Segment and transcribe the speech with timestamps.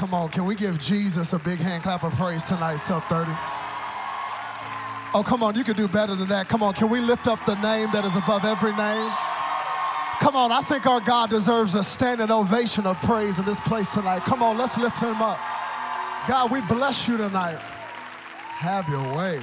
[0.00, 3.30] Come on, can we give Jesus a big hand clap of praise tonight, sub 30?
[5.12, 6.48] Oh, come on, you can do better than that.
[6.48, 9.12] Come on, can we lift up the name that is above every name?
[10.20, 13.92] Come on, I think our God deserves a standing ovation of praise in this place
[13.92, 14.20] tonight.
[14.20, 15.38] Come on, let's lift him up.
[16.26, 17.58] God, we bless you tonight.
[17.58, 19.38] Have your way.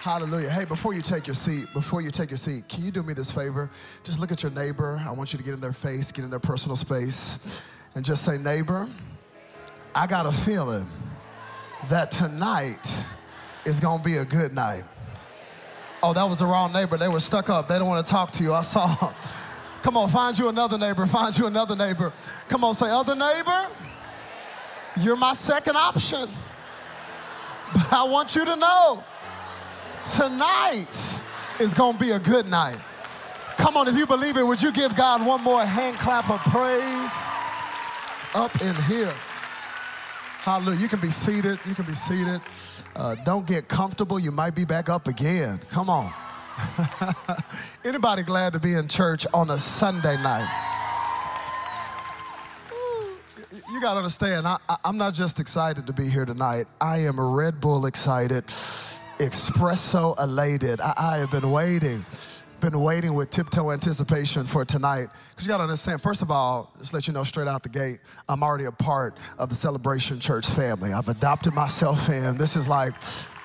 [0.00, 0.48] Hallelujah.
[0.48, 3.12] Hey, before you take your seat, before you take your seat, can you do me
[3.12, 3.68] this favor?
[4.02, 4.98] Just look at your neighbor.
[5.06, 7.36] I want you to get in their face, get in their personal space,
[7.94, 8.88] and just say, Neighbor,
[9.94, 10.86] I got a feeling
[11.88, 13.04] that tonight
[13.64, 14.84] is gonna be a good night.
[16.02, 16.96] Oh, that was the wrong neighbor.
[16.96, 17.68] They were stuck up.
[17.68, 18.54] They don't wanna talk to you.
[18.54, 19.12] I saw.
[19.82, 21.06] Come on, find you another neighbor.
[21.06, 22.12] Find you another neighbor.
[22.48, 23.68] Come on, say, Other neighbor,
[25.00, 26.28] you're my second option.
[27.72, 29.04] But I want you to know
[30.04, 31.20] tonight
[31.58, 32.78] is going to be a good night.
[33.56, 36.40] Come on, if you believe it, would you give God one more hand clap of
[36.40, 37.12] praise
[38.34, 39.12] up in here?
[40.42, 40.78] Hallelujah.
[40.80, 41.58] You can be seated.
[41.66, 42.40] You can be seated.
[42.96, 44.18] Uh, don't get comfortable.
[44.18, 45.60] You might be back up again.
[45.68, 46.12] Come on.
[47.84, 50.48] Anybody glad to be in church on a Sunday night?
[53.70, 56.66] You got to understand, I, am not just excited to be here tonight.
[56.80, 58.46] I am Red Bull excited
[59.20, 60.80] espresso elated.
[60.80, 62.04] I, I have been waiting,
[62.60, 65.08] been waiting with tiptoe anticipation for tonight.
[65.30, 67.68] Because you got to understand, first of all, just let you know straight out the
[67.68, 70.92] gate, I'm already a part of the Celebration Church family.
[70.92, 72.36] I've adopted myself in.
[72.36, 72.94] This is like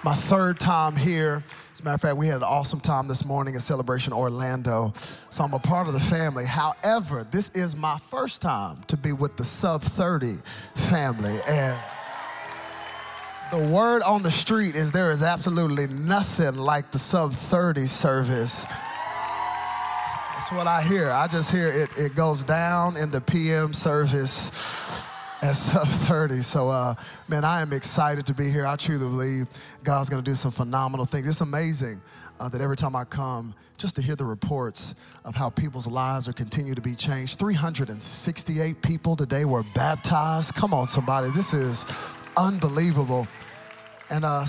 [0.04, 1.44] my third time here.
[1.74, 4.94] As a matter of fact, we had an awesome time this morning at Celebration Orlando.
[5.30, 6.46] So I'm a part of the family.
[6.46, 10.38] However, this is my first time to be with the sub 30
[10.76, 11.40] family.
[11.48, 11.78] And
[13.52, 18.66] the word on the street is there is absolutely nothing like the sub 30 service.
[20.36, 21.12] That's what I hear.
[21.12, 25.02] I just hear it, it goes down in the PM service
[25.42, 26.42] at sub 30.
[26.42, 26.96] So, uh,
[27.30, 28.66] man, I am excited to be here.
[28.66, 29.48] I truly believe
[29.82, 31.30] God's going to do some phenomenal things.
[31.30, 32.02] It's amazing
[32.38, 36.28] uh, that every time I come, just to hear the reports of how people's lives
[36.28, 37.40] are continue to be changed.
[37.40, 40.54] 368 people today were baptized.
[40.54, 41.30] Come on, somebody.
[41.30, 41.86] This is
[42.36, 43.26] unbelievable.
[44.10, 44.46] And uh,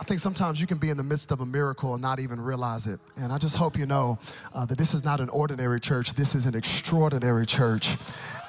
[0.00, 2.40] I think sometimes you can be in the midst of a miracle and not even
[2.40, 3.00] realize it.
[3.16, 4.18] And I just hope you know
[4.54, 7.96] uh, that this is not an ordinary church, this is an extraordinary church.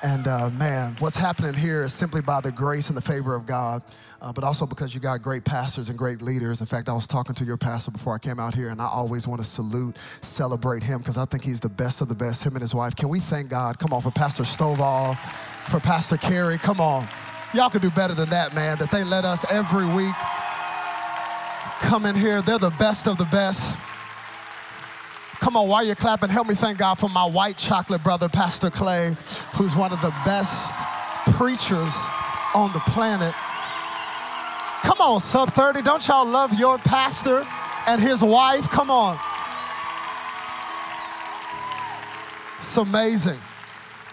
[0.04, 3.48] And uh, man, what's happening here is simply by the grace and the favor of
[3.48, 3.82] God,
[4.22, 6.62] uh, but also because you got great pastors and great leaders.
[6.62, 8.88] In fact, I was talking to your pastor before I came out here, and I
[8.88, 12.44] always want to salute, celebrate him because I think he's the best of the best,
[12.44, 12.96] him and his wife.
[12.96, 13.80] Can we thank God?
[13.80, 15.18] Come on, for Pastor Stovall,
[15.70, 16.60] for Pastor Kerri.
[16.60, 17.08] Come on.
[17.56, 20.14] Y'all could do better than that, man, that they let us every week
[21.80, 22.42] come in here.
[22.42, 23.76] They're the best of the best.
[25.40, 28.70] Come on, while you're clapping, help me thank God for my white chocolate brother, Pastor
[28.70, 29.16] Clay,
[29.56, 30.76] who's one of the best
[31.38, 31.96] preachers
[32.54, 33.34] on the planet.
[34.84, 37.46] Come on, sub 30, don't y'all love your pastor
[37.88, 38.70] and his wife?
[38.70, 39.18] Come on.
[42.58, 43.40] It's amazing.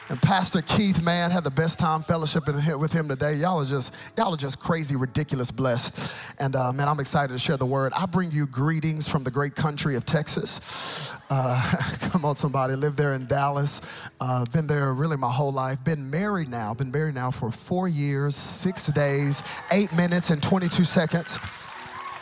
[0.08, 3.34] And Pastor Keith, man, had the best time fellowshipping with him today.
[3.34, 6.14] Y'all are just, y'all are just crazy, ridiculous blessed.
[6.38, 7.92] And uh, man, I'm excited to share the word.
[7.92, 11.10] I bring you greetings from the great country of Texas.
[11.28, 11.60] Uh,
[12.00, 12.76] come on, somebody.
[12.76, 13.80] Live there in Dallas.
[14.20, 15.82] Uh, been there really my whole life.
[15.82, 16.72] Been married now.
[16.72, 19.42] Been married now for four years, six days,
[19.72, 21.38] eight minutes, and 22 seconds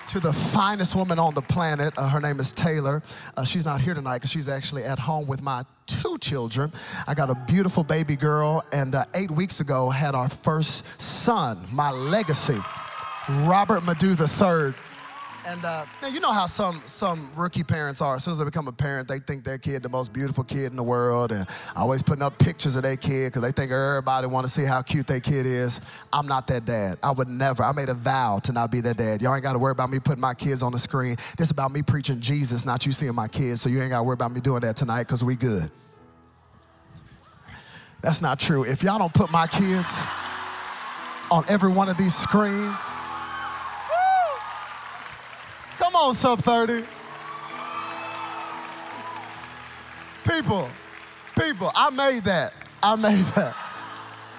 [0.08, 1.94] to the finest woman on the planet.
[1.96, 3.02] Uh, her name is Taylor.
[3.36, 6.72] Uh, she's not here tonight because she's actually at home with my two children.
[7.06, 11.66] I got a beautiful baby girl, and uh, eight weeks ago had our first son,
[11.72, 12.58] my legacy,
[13.28, 14.74] Robert Madu III.
[15.46, 18.16] And uh, you know how some some rookie parents are.
[18.16, 20.70] As soon as they become a parent, they think their kid the most beautiful kid
[20.70, 21.46] in the world, and
[21.76, 24.80] always putting up pictures of their kid because they think everybody want to see how
[24.80, 25.82] cute their kid is.
[26.14, 26.98] I'm not that dad.
[27.02, 27.62] I would never.
[27.62, 29.20] I made a vow to not be that dad.
[29.20, 31.16] Y'all ain't got to worry about me putting my kids on the screen.
[31.36, 33.60] This about me preaching Jesus, not you seeing my kids.
[33.60, 35.70] So you ain't got to worry about me doing that tonight because we good.
[38.00, 38.64] That's not true.
[38.64, 40.02] If y'all don't put my kids
[41.30, 42.76] on every one of these screens.
[45.78, 46.84] Come on, sub 30.
[50.28, 50.68] People,
[51.38, 52.54] people, I made that.
[52.82, 53.56] I made that.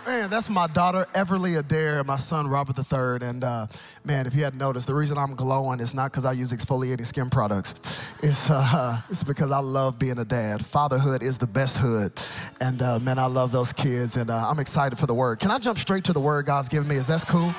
[0.05, 3.27] Man, that's my daughter, Everly Adair, and my son, Robert III.
[3.27, 3.65] And uh,
[4.03, 7.07] man, if you hadn't noticed, the reason I'm glowing is not because I use exfoliating
[7.07, 8.03] skin products.
[8.21, 10.63] It's, uh, it's because I love being a dad.
[10.63, 12.13] Fatherhood is the best hood.
[12.61, 14.15] And uh, man, I love those kids.
[14.15, 15.39] And uh, I'm excited for the word.
[15.39, 16.97] Can I jump straight to the word God's given me?
[16.97, 17.53] Is that cool?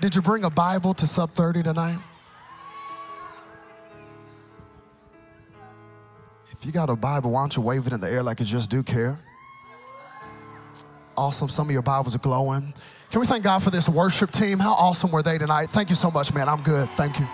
[0.00, 1.98] Did you bring a Bible to sub 30 tonight?
[6.52, 8.46] If you got a Bible, why don't you wave it in the air like you
[8.46, 9.18] just do care?
[11.16, 11.48] Awesome.
[11.48, 12.72] Some of your Bibles are glowing.
[13.10, 14.58] Can we thank God for this worship team?
[14.58, 15.68] How awesome were they tonight?
[15.68, 16.48] Thank you so much, man.
[16.48, 16.90] I'm good.
[16.92, 17.26] Thank you.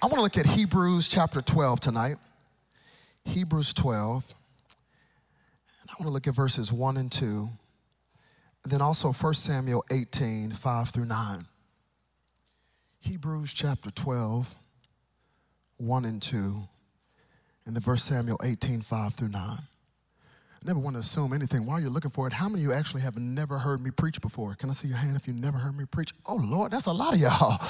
[0.00, 2.16] I want to look at Hebrews chapter 12 tonight.
[3.24, 4.34] Hebrews 12.
[5.82, 7.48] And I want to look at verses 1 and 2.
[8.64, 11.46] And then also 1 Samuel 18, 5 through 9.
[13.00, 14.54] Hebrews chapter 12,
[15.76, 16.68] 1 and 2.
[17.66, 19.58] And then first Samuel 18, 5 through 9
[20.64, 21.66] never want to assume anything.
[21.66, 24.20] While you're looking for it, how many of you actually have never heard me preach
[24.20, 24.54] before?
[24.54, 26.12] Can I see your hand if you never heard me preach?
[26.26, 27.60] Oh, Lord, that's a lot of y'all.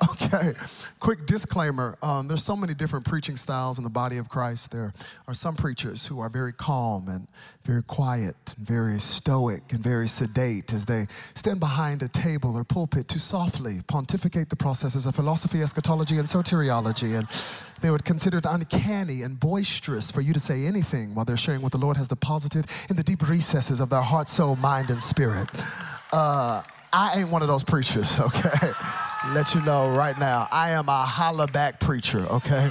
[0.10, 0.52] okay,
[0.98, 4.70] quick disclaimer um, there's so many different preaching styles in the body of Christ.
[4.70, 4.92] There
[5.26, 7.26] are some preachers who are very calm and
[7.64, 12.64] very quiet, and very stoic, and very sedate as they stand behind a table or
[12.64, 17.18] pulpit to softly pontificate the processes of philosophy, eschatology, and soteriology.
[17.18, 17.28] And
[17.80, 21.62] they would consider it uncanny and boisterous for you to say anything while they're sharing
[21.62, 25.02] what the Lord has deposited in the deep recesses of their heart, soul, mind, and
[25.02, 25.48] spirit.
[26.12, 26.60] Uh,
[26.92, 28.72] I ain't one of those preachers, okay?
[29.32, 32.70] Let you know right now, I am a holla back preacher, okay?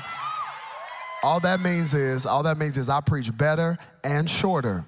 [1.23, 4.85] All that means is, all that means is I preach better and shorter.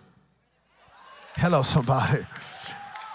[1.36, 2.26] Hello, somebody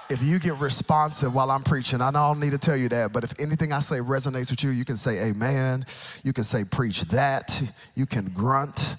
[0.08, 3.24] if you get responsive while I'm preaching, I don't need to tell you that, but
[3.24, 5.86] if anything I say resonates with you, you can say amen.
[6.22, 7.60] You can say preach that.
[7.94, 8.96] You can grunt.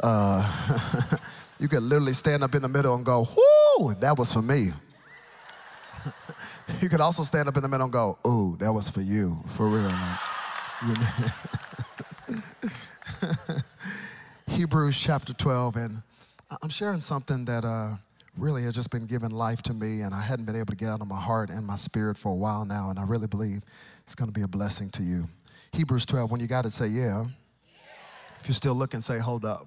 [0.00, 1.16] Uh,
[1.60, 3.28] you could literally stand up in the middle and go,
[3.78, 4.72] whoo, that was for me.
[6.80, 9.44] you could also stand up in the middle and go, ooh, that was for you,
[9.48, 9.92] for real.
[14.48, 16.02] Hebrews chapter 12, and
[16.62, 17.64] I'm sharing something that.
[17.64, 17.96] Uh,
[18.36, 20.88] really has just been giving life to me, and I hadn't been able to get
[20.88, 23.62] out of my heart and my spirit for a while now, and I really believe
[24.04, 25.28] it's going to be a blessing to you.
[25.72, 27.22] Hebrews 12, when you got it, say yeah.
[27.22, 27.26] yeah.
[28.40, 29.66] If you're still looking, say hold up.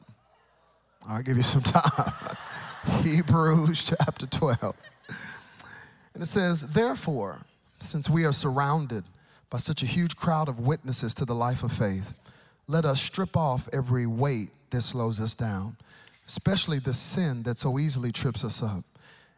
[1.07, 2.13] I'll give you some time.
[3.03, 4.75] Hebrews chapter 12.
[6.13, 7.39] And it says, Therefore,
[7.79, 9.03] since we are surrounded
[9.49, 12.13] by such a huge crowd of witnesses to the life of faith,
[12.67, 15.77] let us strip off every weight that slows us down
[16.27, 18.83] especially the sin that so easily trips us up.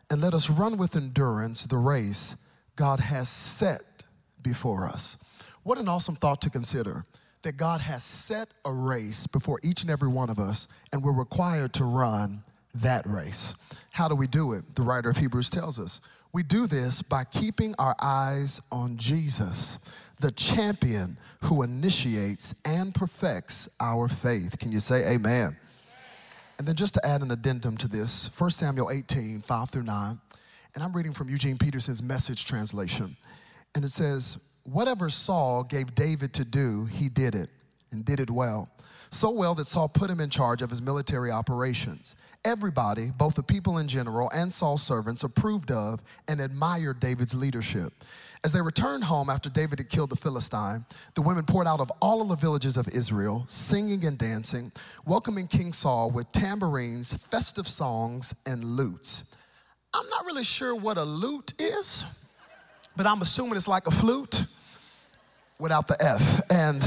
[0.10, 2.36] And let us run with endurance the race
[2.76, 4.04] God has set
[4.42, 5.18] before us.
[5.64, 7.06] What an awesome thought to consider
[7.46, 11.12] that God has set a race before each and every one of us, and we're
[11.12, 12.44] required to run
[12.74, 13.54] that race.
[13.92, 14.76] How do we do it?
[14.76, 16.02] The writer of Hebrews tells us.
[16.34, 19.78] We do this by keeping our eyes on Jesus,
[20.20, 24.58] the champion who initiates and perfects our faith.
[24.58, 25.56] Can you say amen?
[26.58, 30.20] And then just to add an addendum to this, 1 Samuel 18, 5 through 9,
[30.74, 33.16] and I'm reading from Eugene Peterson's message translation.
[33.76, 37.50] And it says, Whatever Saul gave David to do, he did it,
[37.92, 38.68] and did it well.
[39.12, 42.16] So well that Saul put him in charge of his military operations.
[42.44, 47.94] Everybody, both the people in general and Saul's servants, approved of and admired David's leadership.
[48.44, 50.84] As they returned home after David had killed the Philistine,
[51.14, 54.72] the women poured out of all of the villages of Israel, singing and dancing,
[55.06, 59.24] welcoming King Saul with tambourines, festive songs, and lutes.
[59.94, 62.04] I'm not really sure what a lute is,
[62.98, 64.46] but I'm assuming it's like a flute
[65.60, 66.42] without the F.
[66.50, 66.86] And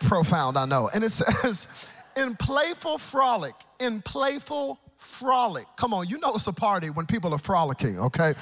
[0.00, 0.90] profound, I know.
[0.92, 1.68] And it says,
[2.16, 5.66] in playful frolic, in playful frolic.
[5.76, 8.34] Come on, you know it's a party when people are frolicking, okay?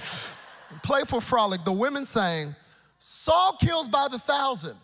[0.82, 2.54] playful frolic, the women saying,
[2.98, 4.76] Saul kills by the thousand,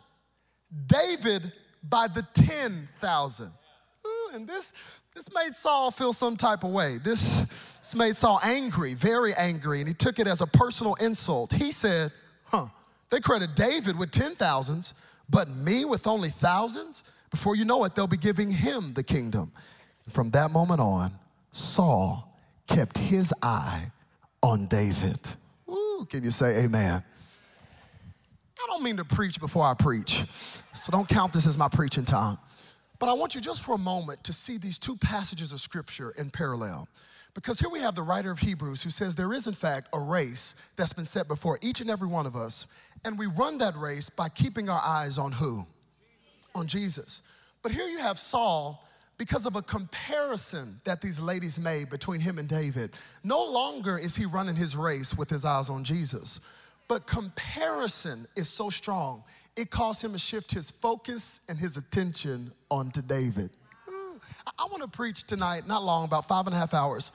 [0.87, 3.51] David by the 10,000.
[4.33, 4.73] And this,
[5.15, 6.99] this made Saul feel some type of way.
[7.03, 7.45] This,
[7.81, 11.53] this made Saul angry, very angry, and he took it as a personal insult.
[11.53, 12.13] He said,
[12.45, 12.67] Huh,
[13.13, 14.95] they credit David with 10,000s,
[15.29, 17.05] but me with only thousands?
[17.31, 19.53] Before you know it, they'll be giving him the kingdom.
[20.07, 21.13] And from that moment on,
[21.53, 22.35] Saul
[22.67, 23.93] kept his eye
[24.43, 25.19] on David.
[26.09, 27.05] Can you say amen?
[28.59, 30.25] I don't mean to preach before I preach,
[30.73, 32.39] so don't count this as my preaching time.
[32.99, 36.13] But I want you just for a moment to see these two passages of scripture
[36.17, 36.89] in parallel.
[37.35, 39.99] Because here we have the writer of Hebrews who says there is, in fact, a
[39.99, 42.67] race that's been set before each and every one of us.
[43.05, 45.67] And we run that race by keeping our eyes on who?
[46.55, 47.23] On Jesus.
[47.63, 48.87] But here you have Saul
[49.19, 52.93] because of a comparison that these ladies made between him and David.
[53.25, 56.41] No longer is he running his race with his eyes on Jesus,
[56.89, 59.23] but comparison is so strong,
[59.55, 63.51] it caused him to shift his focus and his attention onto David.
[63.89, 64.17] Hmm,
[64.59, 67.13] I want to preach tonight, not long, about five and a half hours.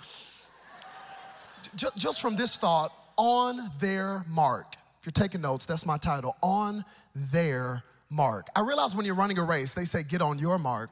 [1.76, 4.76] Just from this thought, on their mark.
[5.08, 6.84] You're taking notes, that's my title, on
[7.32, 8.50] their mark.
[8.58, 10.90] I realize when you're running a race, they say get on your mark.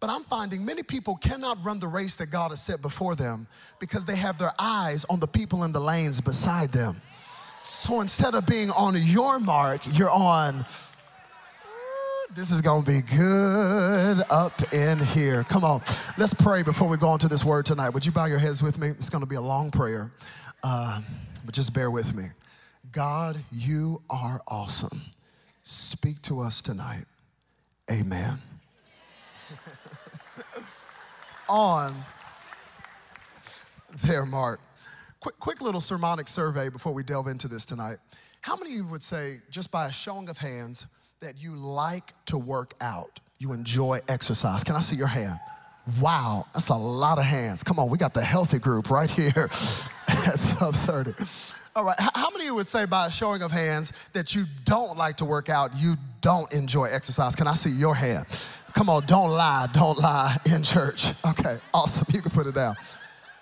[0.00, 3.46] But I'm finding many people cannot run the race that God has set before them
[3.80, 7.00] because they have their eyes on the people in the lanes beside them.
[7.62, 10.66] So instead of being on your mark, you're on
[12.34, 15.42] this is going to be good up in here.
[15.44, 15.80] Come on,
[16.18, 17.90] let's pray before we go on to this word tonight.
[17.90, 18.88] Would you bow your heads with me?
[18.88, 20.10] It's going to be a long prayer,
[20.62, 21.00] uh,
[21.46, 22.24] but just bear with me.
[22.94, 25.02] God, you are awesome.
[25.64, 27.06] Speak to us tonight.
[27.90, 28.38] Amen.
[31.48, 32.04] on
[34.04, 34.60] their mark.
[35.18, 37.98] Quick, quick little sermonic survey before we delve into this tonight.
[38.42, 40.86] How many of you would say, just by a showing of hands,
[41.18, 43.18] that you like to work out.
[43.40, 44.62] You enjoy exercise.
[44.62, 45.40] Can I see your hand?
[46.00, 47.64] Wow, that's a lot of hands.
[47.64, 49.32] Come on, we got the healthy group right here
[50.08, 51.14] at sub 30.
[51.76, 54.96] All right, how many of you would say by showing of hands that you don't
[54.96, 57.34] like to work out, you don't enjoy exercise?
[57.34, 58.26] Can I see your hand?
[58.74, 61.12] Come on, don't lie, don't lie in church.
[61.26, 62.76] Okay, awesome, you can put it down.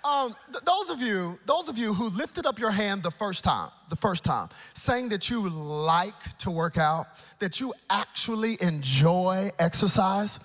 [0.03, 3.45] Um, th- those of you, those of you who lifted up your hand the first
[3.45, 7.09] time, the first time, saying that you like to work out,
[7.39, 10.41] that you actually enjoy exercise,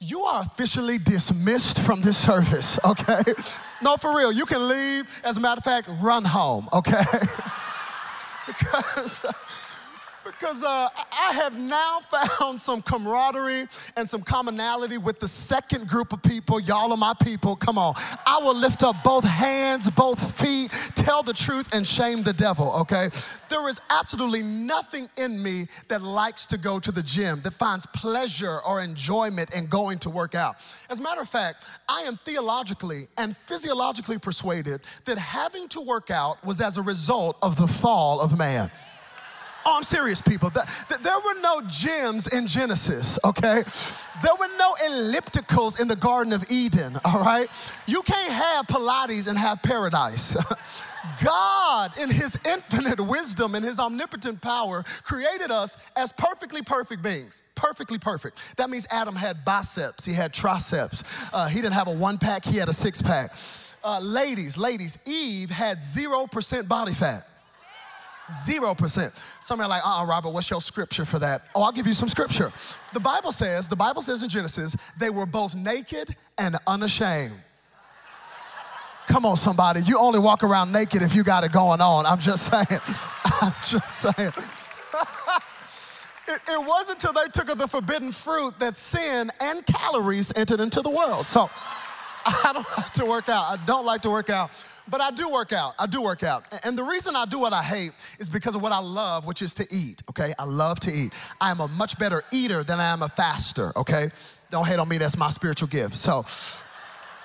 [0.00, 3.22] you are officially dismissed from this service, okay?
[3.82, 5.20] no, for real, you can leave.
[5.24, 7.02] As a matter of fact, run home, okay?
[8.46, 9.20] because
[10.24, 12.00] because uh, I have now
[12.38, 16.60] found some camaraderie and some commonality with the second group of people.
[16.60, 17.56] Y'all are my people.
[17.56, 17.94] Come on.
[18.26, 22.72] I will lift up both hands, both feet, tell the truth, and shame the devil,
[22.80, 23.10] okay?
[23.48, 27.86] There is absolutely nothing in me that likes to go to the gym, that finds
[27.86, 30.56] pleasure or enjoyment in going to work out.
[30.88, 36.10] As a matter of fact, I am theologically and physiologically persuaded that having to work
[36.10, 38.70] out was as a result of the fall of man.
[39.70, 40.50] Oh, I'm serious, people.
[40.50, 40.64] There
[41.24, 43.62] were no gyms in Genesis, okay?
[44.20, 47.48] There were no ellipticals in the Garden of Eden, all right?
[47.86, 50.36] You can't have Pilates and have paradise.
[51.24, 57.40] God, in His infinite wisdom and His omnipotent power, created us as perfectly perfect beings.
[57.54, 58.38] Perfectly perfect.
[58.56, 61.04] That means Adam had biceps, he had triceps.
[61.32, 63.34] Uh, he didn't have a one pack, he had a six pack.
[63.84, 67.24] Uh, ladies, ladies, Eve had 0% body fat.
[68.44, 69.12] Zero percent.
[69.40, 71.48] Some are like, uh uh Robert, what's your scripture for that?
[71.54, 72.52] Oh, I'll give you some scripture.
[72.92, 77.34] The Bible says, the Bible says in Genesis, they were both naked and unashamed.
[79.06, 79.80] Come on, somebody.
[79.82, 82.06] You only walk around naked if you got it going on.
[82.06, 82.80] I'm just saying.
[83.42, 84.32] I'm just saying.
[86.28, 90.60] it, it wasn't until they took of the forbidden fruit that sin and calories entered
[90.60, 91.26] into the world.
[91.26, 91.50] So
[92.26, 93.44] I don't like to work out.
[93.44, 94.50] I don't like to work out.
[94.88, 95.74] But I do work out.
[95.78, 96.44] I do work out.
[96.64, 99.42] And the reason I do what I hate is because of what I love, which
[99.42, 100.34] is to eat, okay?
[100.38, 101.12] I love to eat.
[101.40, 104.10] I am a much better eater than I am a faster, okay?
[104.50, 105.94] Don't hate on me, that's my spiritual gift.
[105.96, 106.24] So,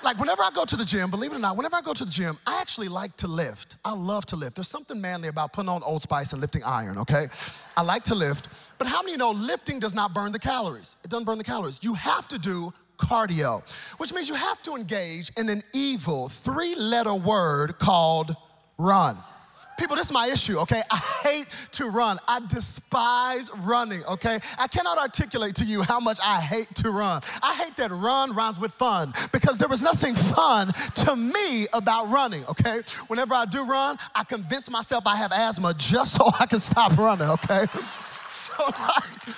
[0.04, 2.06] like whenever I go to the gym, believe it or not, whenever I go to
[2.06, 3.78] the gym, I actually like to lift.
[3.84, 4.56] I love to lift.
[4.56, 7.28] There's something manly about putting on Old Spice and lifting iron, okay?
[7.76, 10.98] I like to lift, but how many know lifting does not burn the calories?
[11.04, 11.80] It doesn't burn the calories.
[11.82, 13.64] You have to do cardio,
[13.98, 18.36] which means you have to engage in an evil three letter word called
[18.78, 19.18] run.
[19.78, 20.82] People, this is my issue, okay?
[20.90, 22.18] I hate to run.
[22.28, 24.40] I despise running, okay?
[24.58, 27.22] I cannot articulate to you how much I hate to run.
[27.44, 32.10] I hate that run rhymes with fun because there was nothing fun to me about
[32.10, 32.82] running, okay?
[33.08, 36.98] Whenever I do run, I convince myself I have asthma just so I can stop
[36.98, 37.66] running, okay?
[38.32, 39.36] So, like,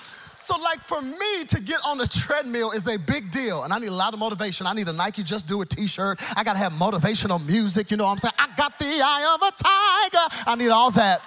[0.47, 3.79] so, like, for me to get on the treadmill is a big deal, and I
[3.79, 4.65] need a lot of motivation.
[4.65, 6.21] I need a Nike Just Do It t shirt.
[6.37, 8.33] I gotta have motivational music, you know what I'm saying?
[8.39, 10.45] I got the eye of a tiger.
[10.49, 11.21] I need all that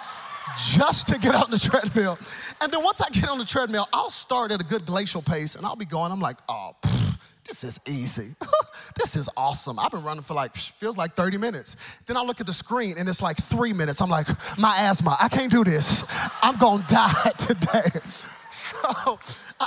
[0.73, 2.17] just to get on the treadmill.
[2.61, 5.53] And then once I get on the treadmill, I'll start at a good glacial pace,
[5.53, 8.35] and I'll be going, I'm like, oh, pff, this is easy.
[8.95, 9.79] this is awesome.
[9.79, 11.75] I've been running for like, feels like 30 minutes.
[12.05, 14.01] Then I look at the screen and it's like three minutes.
[14.01, 16.03] I'm like, my asthma, I can't do this.
[16.41, 17.99] I'm gonna die today.
[18.53, 19.19] So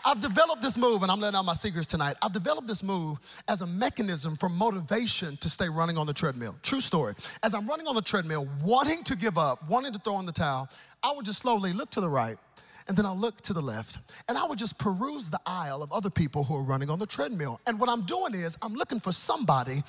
[0.05, 2.17] I've developed this move, and I'm letting out my secrets tonight.
[2.23, 6.57] I've developed this move as a mechanism for motivation to stay running on the treadmill.
[6.63, 7.15] True story.
[7.43, 10.33] As I'm running on the treadmill, wanting to give up, wanting to throw in the
[10.33, 10.69] towel,
[11.03, 12.39] I would just slowly look to the right,
[12.87, 13.99] and then I'll look to the left,
[14.29, 17.07] and I would just peruse the aisle of other people who are running on the
[17.07, 17.61] treadmill.
[17.67, 19.83] And what I'm doing is I'm looking for somebody,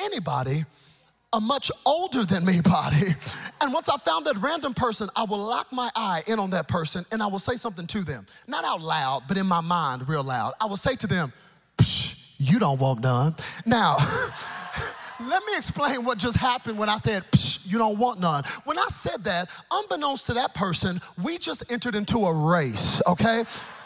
[0.00, 0.64] anybody,
[1.32, 3.14] a much older than me body.
[3.60, 6.68] And once I found that random person, I will lock my eye in on that
[6.68, 8.26] person and I will say something to them.
[8.46, 10.52] Not out loud, but in my mind, real loud.
[10.60, 11.32] I will say to them,
[12.38, 13.34] You don't want none.
[13.64, 13.96] Now,
[15.28, 17.24] let me explain what just happened when I said,
[17.64, 18.44] You don't want none.
[18.64, 23.44] When I said that, unbeknownst to that person, we just entered into a race, okay?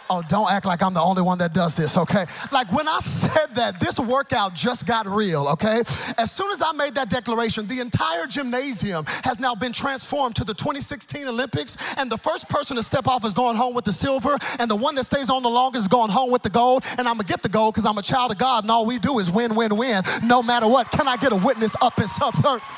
[0.08, 2.26] Oh, don't act like I'm the only one that does this, okay?
[2.52, 5.80] Like when I said that, this workout just got real, okay?
[6.16, 10.44] As soon as I made that declaration, the entire gymnasium has now been transformed to
[10.44, 13.92] the 2016 Olympics, and the first person to step off is going home with the
[13.92, 16.84] silver, and the one that stays on the longest is going home with the gold,
[16.98, 18.98] and I'm gonna get the gold because I'm a child of God, and all we
[18.98, 20.90] do is win, win, win, no matter what.
[20.90, 22.60] Can I get a witness up in something?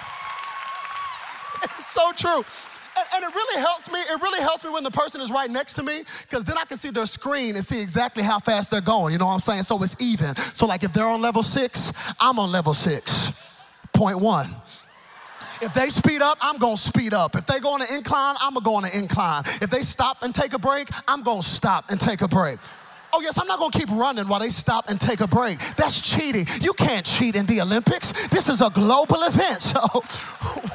[1.60, 2.44] It's so true.
[2.98, 4.00] And, and, it really helps me.
[4.00, 6.64] It really helps me when the person is right next to me because then I
[6.64, 9.12] can see their screen and see exactly how fast they're going.
[9.12, 9.62] You know what I'm saying?
[9.62, 10.34] So it's even.
[10.54, 13.32] So like if they're on level six, I'm on level six.
[13.92, 14.54] Point one.
[15.60, 17.34] If they speed up, I'm gonna speed up.
[17.34, 19.42] If they go on an incline, I'm gonna go on an incline.
[19.60, 22.58] If they stop and take a break, I'm gonna stop and take a break.
[23.12, 25.58] Oh, yes, I'm not gonna keep running while they stop and take a break.
[25.76, 26.46] That's cheating.
[26.60, 28.12] You can't cheat in the Olympics.
[28.28, 29.48] This is a global event.
[29.68, 29.80] So,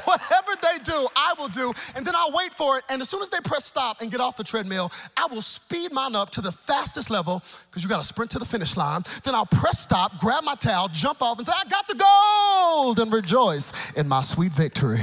[0.04, 1.72] whatever they do, I will do.
[1.96, 2.84] And then I'll wait for it.
[2.88, 5.92] And as soon as they press stop and get off the treadmill, I will speed
[5.92, 9.02] mine up to the fastest level because you gotta sprint to the finish line.
[9.24, 12.98] Then I'll press stop, grab my towel, jump off, and say, I got the gold,
[13.00, 15.00] and rejoice in my sweet victory.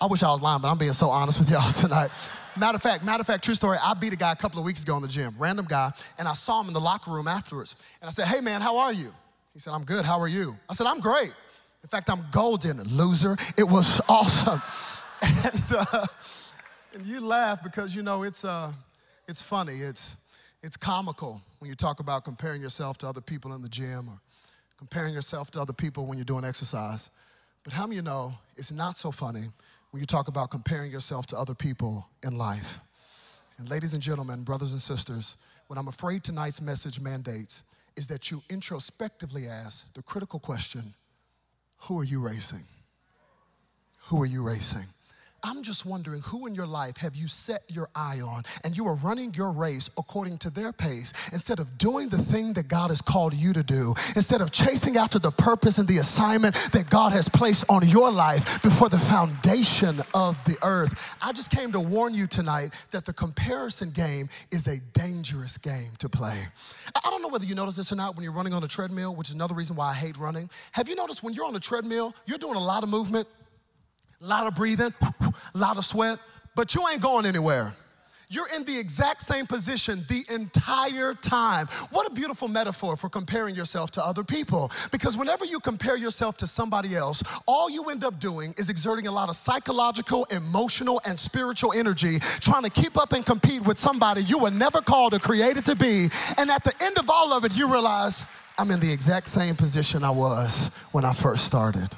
[0.00, 2.10] I wish I was lying, but I'm being so honest with y'all tonight.
[2.58, 3.78] Matter of fact, matter of fact, true story.
[3.82, 6.26] I beat a guy a couple of weeks ago in the gym, random guy, and
[6.26, 7.76] I saw him in the locker room afterwards.
[8.00, 9.12] And I said, Hey man, how are you?
[9.54, 10.04] He said, I'm good.
[10.04, 10.56] How are you?
[10.68, 11.32] I said, I'm great.
[11.82, 13.36] In fact, I'm golden, loser.
[13.56, 14.60] It was awesome.
[15.22, 16.06] And, uh,
[16.94, 18.72] and you laugh because you know it's, uh,
[19.26, 19.76] it's funny.
[19.76, 20.16] It's,
[20.62, 24.18] it's comical when you talk about comparing yourself to other people in the gym or
[24.78, 27.10] comparing yourself to other people when you're doing exercise.
[27.64, 29.48] But how many you know it's not so funny
[29.90, 32.80] when you talk about comparing yourself to other people in life.
[33.58, 37.64] And ladies and gentlemen, brothers and sisters, what I'm afraid tonight's message mandates
[37.96, 40.94] is that you introspectively ask the critical question
[41.82, 42.64] who are you racing?
[44.06, 44.86] Who are you racing?
[45.44, 48.86] I'm just wondering who in your life have you set your eye on and you
[48.88, 52.90] are running your race according to their pace instead of doing the thing that God
[52.90, 56.90] has called you to do, instead of chasing after the purpose and the assignment that
[56.90, 61.16] God has placed on your life before the foundation of the earth.
[61.22, 65.92] I just came to warn you tonight that the comparison game is a dangerous game
[65.98, 66.46] to play.
[66.96, 69.14] I don't know whether you notice this or not when you're running on a treadmill,
[69.14, 70.50] which is another reason why I hate running.
[70.72, 73.28] Have you noticed when you're on a treadmill, you're doing a lot of movement?
[74.20, 76.18] A lot of breathing, a lot of sweat,
[76.54, 77.74] but you ain't going anywhere.
[78.30, 81.66] You're in the exact same position the entire time.
[81.90, 84.70] What a beautiful metaphor for comparing yourself to other people.
[84.90, 89.06] Because whenever you compare yourself to somebody else, all you end up doing is exerting
[89.06, 93.78] a lot of psychological, emotional, and spiritual energy trying to keep up and compete with
[93.78, 96.08] somebody you were never called or created to be.
[96.36, 98.26] And at the end of all of it, you realize
[98.58, 101.88] I'm in the exact same position I was when I first started.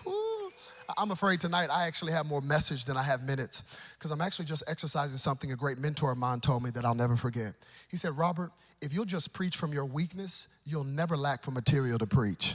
[1.01, 3.65] I'm afraid tonight I actually have more message than I have minutes
[3.99, 6.95] because I'm actually just exercising something a great mentor of mine told me that I'll
[6.95, 7.55] never forget.
[7.89, 8.51] He said, Robert,
[8.83, 12.55] if you'll just preach from your weakness, you'll never lack for material to preach.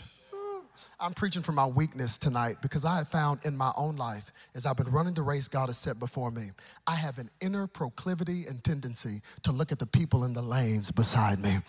[1.00, 4.68] I'm preaching from my weakness tonight because I have found in my own life, as
[4.68, 6.52] I've been running the race God has set before me,
[6.86, 10.92] I have an inner proclivity and tendency to look at the people in the lanes
[10.92, 11.62] beside me.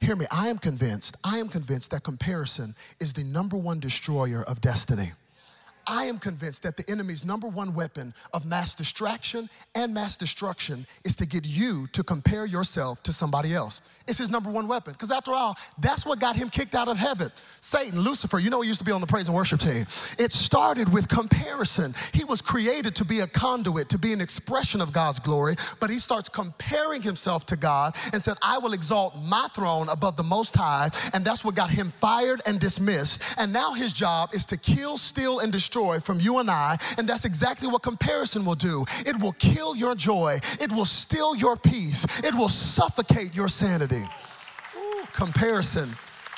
[0.00, 4.44] Hear me, I am convinced, I am convinced that comparison is the number one destroyer
[4.44, 5.12] of destiny.
[5.86, 10.86] I am convinced that the enemy's number one weapon of mass distraction and mass destruction
[11.04, 13.80] is to get you to compare yourself to somebody else.
[14.06, 14.92] It's his number one weapon.
[14.92, 17.30] Because after all, that's what got him kicked out of heaven.
[17.60, 19.86] Satan, Lucifer, you know he used to be on the praise and worship team.
[20.18, 21.94] It started with comparison.
[22.12, 25.90] He was created to be a conduit, to be an expression of God's glory, but
[25.90, 30.22] he starts comparing himself to God and said, I will exalt my throne above the
[30.22, 30.90] Most High.
[31.14, 33.22] And that's what got him fired and dismissed.
[33.38, 36.76] And now his job is to kill, steal, and destroy destroy from you and I.
[36.98, 41.34] And that's exactly what comparison will do it will kill your joy, it will steal
[41.34, 44.04] your peace, it will suffocate your sanity.
[44.76, 45.88] Ooh, comparison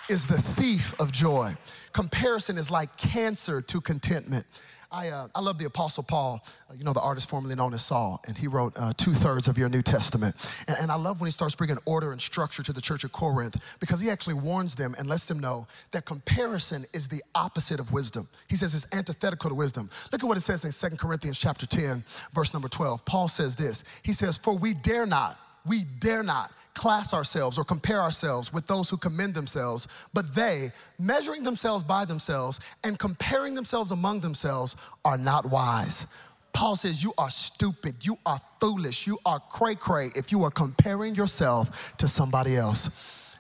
[0.09, 1.57] is the thief of joy.
[1.93, 4.47] Comparison is like cancer to contentment.
[4.95, 7.85] I, uh, I love the Apostle Paul, uh, you know, the artist formerly known as
[7.85, 10.37] Saul, and he wrote uh, two thirds of your New Testament.
[10.69, 13.11] And, and I love when he starts bringing order and structure to the church of
[13.11, 17.81] Corinth because he actually warns them and lets them know that comparison is the opposite
[17.81, 18.29] of wisdom.
[18.47, 19.91] He says it's antithetical to wisdom.
[20.13, 23.05] Look at what it says in 2 Corinthians chapter 10, verse number 12.
[23.05, 27.65] Paul says this He says, For we dare not we dare not class ourselves or
[27.65, 33.55] compare ourselves with those who commend themselves, but they, measuring themselves by themselves and comparing
[33.55, 36.07] themselves among themselves, are not wise.
[36.53, 40.51] Paul says, You are stupid, you are foolish, you are cray cray if you are
[40.51, 42.91] comparing yourself to somebody else.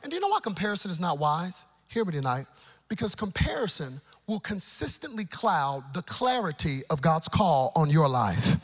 [0.02, 1.64] And do you know why comparison is not wise?
[1.88, 2.46] Hear me tonight.
[2.88, 8.58] Because comparison will consistently cloud the clarity of God's call on your life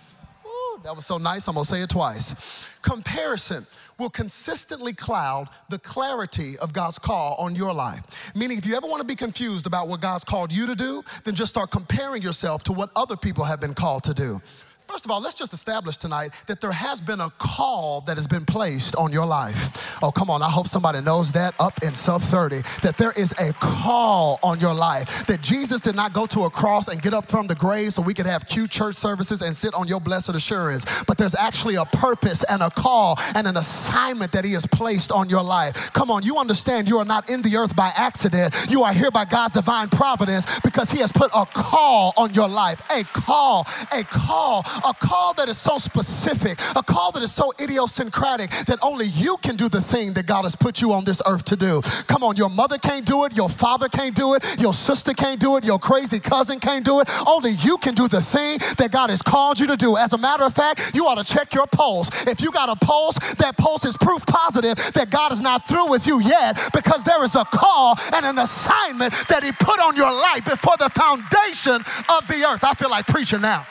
[0.84, 1.46] that was so nice.
[1.48, 2.66] I'm gonna say it twice.
[2.82, 3.66] Comparison
[3.98, 8.32] will consistently cloud the clarity of God's call on your life.
[8.34, 11.04] Meaning, if you ever want to be confused about what God's called you to do,
[11.24, 14.40] then just start comparing yourself to what other people have been called to do.
[14.90, 18.26] First of all, let's just establish tonight that there has been a call that has
[18.26, 19.96] been placed on your life.
[20.02, 23.30] Oh, come on, I hope somebody knows that up in sub 30, that there is
[23.38, 25.28] a call on your life.
[25.28, 28.02] That Jesus did not go to a cross and get up from the grave so
[28.02, 30.84] we could have cute church services and sit on your blessed assurance.
[31.04, 35.12] But there's actually a purpose and a call and an assignment that He has placed
[35.12, 35.92] on your life.
[35.92, 38.56] Come on, you understand you are not in the earth by accident.
[38.68, 42.48] You are here by God's divine providence because He has put a call on your
[42.48, 42.82] life.
[42.90, 47.52] A call, a call a call that is so specific, a call that is so
[47.60, 51.20] idiosyncratic that only you can do the thing that God has put you on this
[51.26, 51.80] earth to do.
[52.06, 55.40] Come on, your mother can't do it, your father can't do it, your sister can't
[55.40, 57.08] do it, your crazy cousin can't do it.
[57.26, 59.96] Only you can do the thing that God has called you to do.
[59.96, 62.08] As a matter of fact, you ought to check your pulse.
[62.26, 65.90] If you got a pulse, that pulse is proof positive that God is not through
[65.90, 69.96] with you yet because there is a call and an assignment that He put on
[69.96, 72.64] your life before the foundation of the earth.
[72.64, 73.66] I feel like preaching now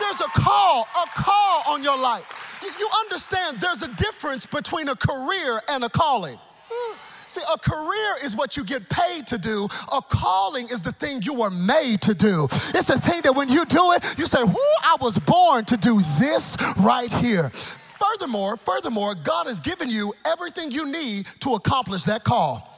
[0.00, 2.58] there's a call, a call on your life.
[2.62, 6.38] You understand there's a difference between a career and a calling.
[6.70, 6.96] Hmm.
[7.28, 9.66] See, a career is what you get paid to do.
[9.90, 12.46] A calling is the thing you were made to do.
[12.74, 15.76] It's the thing that when you do it, you say, Whoo, I was born to
[15.78, 17.50] do this right here.
[18.02, 22.71] Furthermore, furthermore, God has given you everything you need to accomplish that call.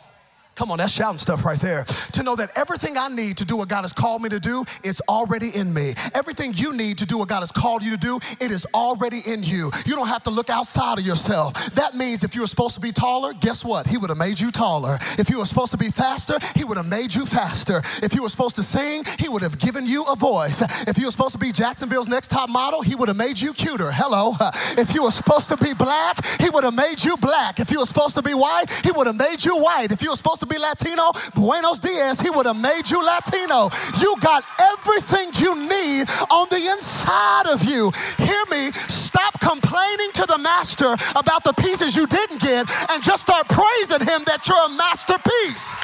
[0.56, 1.84] Come on, that's shouting stuff right there.
[2.12, 4.64] To know that everything I need to do what God has called me to do,
[4.84, 5.94] it's already in me.
[6.14, 9.20] Everything you need to do what God has called you to do, it is already
[9.26, 9.72] in you.
[9.84, 11.54] You don't have to look outside of yourself.
[11.74, 13.88] That means if you were supposed to be taller, guess what?
[13.88, 14.98] He would have made you taller.
[15.18, 17.82] If you were supposed to be faster, He would have made you faster.
[18.00, 20.62] If you were supposed to sing, He would have given you a voice.
[20.86, 23.54] If you were supposed to be Jacksonville's next top model, He would have made you
[23.54, 23.90] cuter.
[23.90, 24.36] Hello.
[24.78, 27.58] If you were supposed to be black, He would have made you black.
[27.58, 29.90] If you were supposed to be white, He would have made you white.
[29.90, 33.70] If you were supposed to be Latino, Buenos Dias, he would have made you Latino.
[34.00, 37.92] You got everything you need on the inside of you.
[38.18, 43.22] Hear me, stop complaining to the master about the pieces you didn't get and just
[43.22, 45.74] start praising him that you're a masterpiece.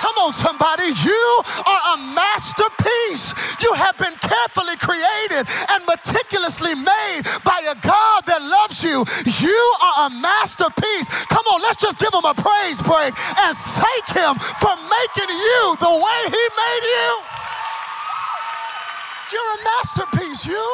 [0.00, 0.96] Come on, somebody.
[1.04, 1.24] You
[1.68, 3.36] are a masterpiece.
[3.60, 9.04] You have been carefully created and meticulously made by a God that loves you.
[9.44, 11.04] You are a masterpiece.
[11.28, 13.12] Come on, let's just give him a praise break
[13.44, 17.08] and thank him for making you the way he made you.
[19.32, 20.46] You're a masterpiece.
[20.46, 20.64] You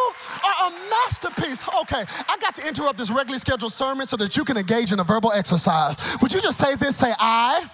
[0.47, 1.67] are a masterpiece.
[1.83, 5.01] Okay, I got to interrupt this regularly scheduled sermon so that you can engage in
[5.01, 5.99] a verbal exercise.
[6.23, 6.97] Would you just say this?
[6.97, 7.69] Say, I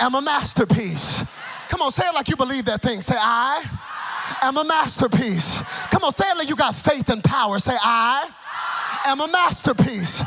[0.00, 1.24] am a masterpiece.
[1.68, 3.00] Come on, say it like you believe that thing.
[3.00, 3.64] Say, I
[4.42, 5.62] am a masterpiece.
[5.90, 7.58] Come on, say it like you got faith and power.
[7.58, 8.30] Say, I
[9.06, 10.22] am a masterpiece.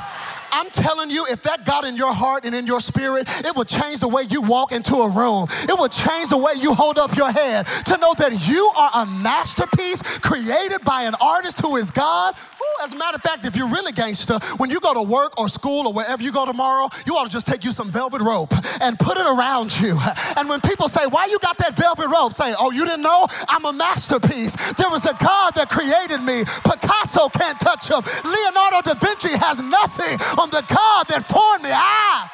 [0.53, 3.65] I'm telling you, if that got in your heart and in your spirit, it will
[3.65, 5.47] change the way you walk into a room.
[5.63, 8.91] It will change the way you hold up your head to know that you are
[9.01, 12.35] a masterpiece created by an artist who is God.
[12.35, 15.39] Ooh, as a matter of fact, if you're really gangster, when you go to work
[15.39, 18.21] or school or wherever you go tomorrow, you ought to just take you some velvet
[18.21, 19.99] rope and put it around you.
[20.37, 22.33] And when people say, Why you got that velvet rope?
[22.33, 23.25] Say, Oh, you didn't know?
[23.49, 24.55] I'm a masterpiece.
[24.73, 26.43] There was a God that created me.
[26.63, 28.01] Picasso can't touch him.
[28.23, 31.69] Leonardo da Vinci has nothing on the God that formed me.
[31.71, 32.27] I,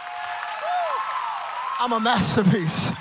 [1.79, 2.91] I'm a masterpiece.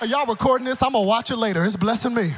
[0.00, 0.82] Are y'all recording this?
[0.82, 1.64] I'm gonna watch it later.
[1.64, 2.32] It's blessing me.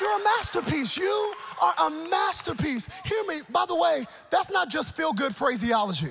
[0.00, 0.96] You're a masterpiece.
[0.96, 2.88] You are a masterpiece.
[3.04, 6.10] Hear me, by the way, that's not just feel good phraseology.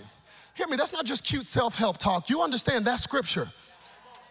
[0.54, 2.30] Hear me, that's not just cute self help talk.
[2.30, 3.50] You understand that scripture.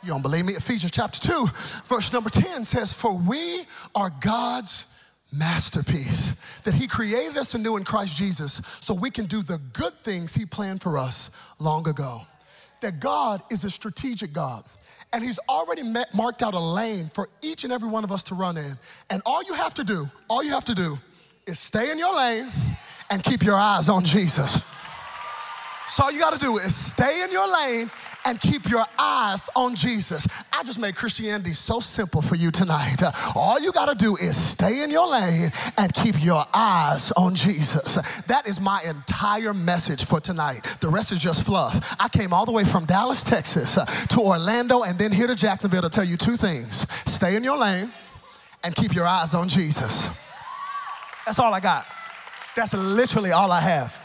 [0.02, 0.54] You don't believe me?
[0.54, 1.48] Ephesians chapter 2,
[1.84, 4.86] verse number 10 says, For we are God's
[5.32, 9.94] masterpiece, that He created us anew in Christ Jesus so we can do the good
[10.02, 12.22] things He planned for us long ago.
[12.80, 14.64] That God is a strategic God.
[15.14, 18.22] And he's already met, marked out a lane for each and every one of us
[18.24, 18.78] to run in.
[19.10, 20.98] And all you have to do, all you have to do
[21.46, 22.50] is stay in your lane
[23.10, 24.64] and keep your eyes on Jesus.
[25.86, 27.90] So all you got to do is stay in your lane
[28.24, 30.26] and keep your eyes on Jesus.
[30.52, 33.02] I just made Christianity so simple for you tonight.
[33.34, 37.34] All you got to do is stay in your lane and keep your eyes on
[37.34, 37.98] Jesus.
[38.26, 40.76] That is my entire message for tonight.
[40.80, 41.96] The rest is just fluff.
[41.98, 45.82] I came all the way from Dallas, Texas to Orlando and then here to Jacksonville
[45.82, 47.92] to tell you two things stay in your lane
[48.64, 50.08] and keep your eyes on Jesus.
[51.26, 51.86] That's all I got.
[52.56, 53.98] That's literally all I have.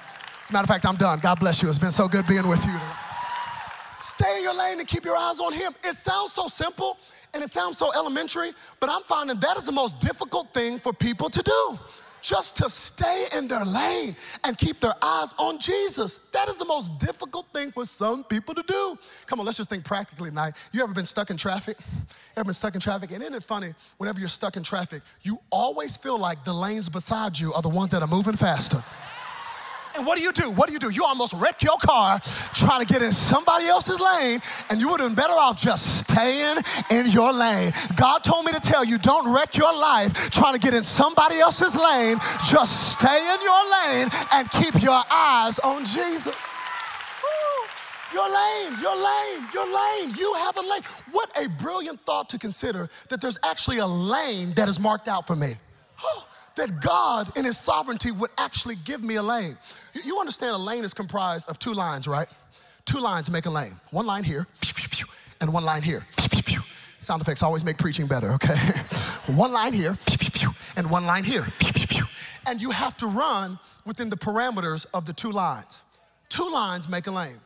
[0.43, 1.19] As a matter of fact, I'm done.
[1.19, 1.69] God bless you.
[1.69, 2.79] It's been so good being with you.
[3.97, 5.73] Stay in your lane and keep your eyes on Him.
[5.83, 6.97] It sounds so simple
[7.33, 10.93] and it sounds so elementary, but I'm finding that is the most difficult thing for
[10.93, 11.79] people to do.
[12.21, 16.19] just to stay in their lane and keep their eyes on Jesus.
[16.33, 18.97] That is the most difficult thing for some people to do.
[19.27, 20.55] Come on, let's just think practically tonight.
[20.71, 21.77] You ever been stuck in traffic?
[22.35, 23.11] Ever been stuck in traffic?
[23.11, 26.87] And isn't it funny, whenever you're stuck in traffic, you always feel like the lanes
[26.87, 28.83] beside you are the ones that are moving faster.
[29.97, 30.51] And what do you do?
[30.51, 30.91] What do you do?
[30.91, 32.19] You almost wreck your car
[32.53, 36.01] trying to get in somebody else's lane, and you would have been better off just
[36.01, 36.57] staying
[36.91, 37.71] in your lane.
[37.95, 41.39] God told me to tell you don't wreck your life trying to get in somebody
[41.39, 42.19] else's lane.
[42.47, 46.35] Just stay in your lane and keep your eyes on Jesus.
[48.13, 50.15] Your lane, your lane, your lane.
[50.15, 50.81] You have a lane.
[51.11, 55.27] What a brilliant thought to consider that there's actually a lane that is marked out
[55.27, 55.53] for me.
[56.55, 59.57] that God, in His sovereignty, would actually give me a lane.
[60.05, 62.27] You understand a lane is comprised of two lines, right?
[62.85, 63.75] Two lines make a lane.
[63.91, 64.47] One line here,
[65.41, 66.05] and one line here.
[66.99, 68.55] Sound effects always make preaching better, okay?
[69.27, 69.97] one line here,
[70.75, 71.47] and one line here.
[72.45, 75.81] And you have to run within the parameters of the two lines.
[76.29, 77.39] Two lines make a lane.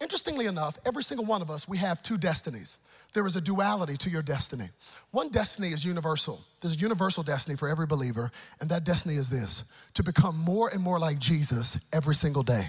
[0.00, 2.78] Interestingly enough, every single one of us, we have two destinies
[3.16, 4.68] there is a duality to your destiny.
[5.10, 6.38] One destiny is universal.
[6.60, 10.68] There's a universal destiny for every believer, and that destiny is this to become more
[10.68, 12.68] and more like Jesus every single day.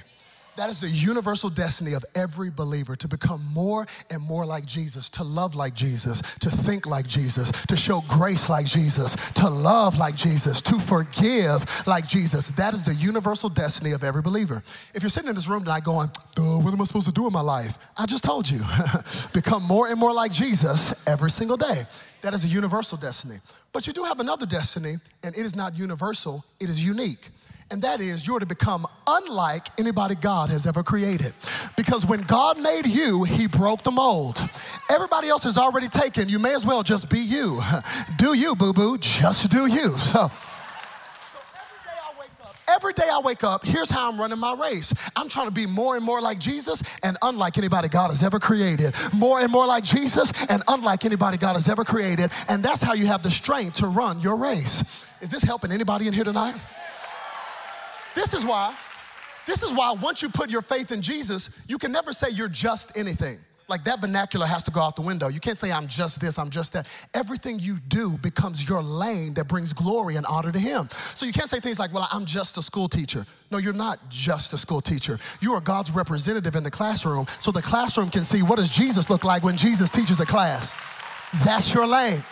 [0.58, 5.08] That is the universal destiny of every believer to become more and more like Jesus,
[5.12, 10.00] to love like Jesus, to think like Jesus, to show grace like Jesus, to love
[10.00, 12.50] like Jesus, to forgive like Jesus.
[12.50, 14.63] That is the universal destiny of every believer.
[14.96, 17.34] If you're sitting in this room tonight going, what am I supposed to do in
[17.34, 17.78] my life?
[17.96, 18.62] I just told you.
[19.34, 21.86] become more and more like Jesus every single day.
[22.24, 23.38] That is a universal destiny.
[23.74, 27.30] But you do have another destiny, and it is not universal, it is unique
[27.69, 31.34] and that is you're to become unlike anybody God has ever created.
[31.75, 34.39] Because when God made you, He broke the mold.
[34.89, 36.30] Everybody else is already taken.
[36.30, 37.62] You may as well just be you.
[38.17, 39.95] Do you, boo boo, just do you.
[40.08, 40.32] So,
[42.69, 44.93] Every day I wake up, here's how I'm running my race.
[45.15, 48.39] I'm trying to be more and more like Jesus and unlike anybody God has ever
[48.39, 48.93] created.
[49.13, 52.30] More and more like Jesus and unlike anybody God has ever created.
[52.49, 54.84] And that's how you have the strength to run your race.
[55.21, 56.56] Is this helping anybody in here tonight?
[58.17, 58.75] This is why,
[59.45, 62.47] this is why once you put your faith in Jesus, you can never say you're
[62.47, 63.38] just anything.
[63.67, 65.27] Like that vernacular has to go out the window.
[65.27, 66.88] You can't say, I'm just this, I'm just that.
[67.13, 70.89] Everything you do becomes your lane that brings glory and honor to Him.
[71.13, 73.23] So you can't say things like, well, I'm just a school teacher.
[73.51, 75.19] No, you're not just a school teacher.
[75.39, 79.12] You are God's representative in the classroom, so the classroom can see what does Jesus
[79.12, 80.73] look like when Jesus teaches a class.
[81.45, 82.23] That's your lane.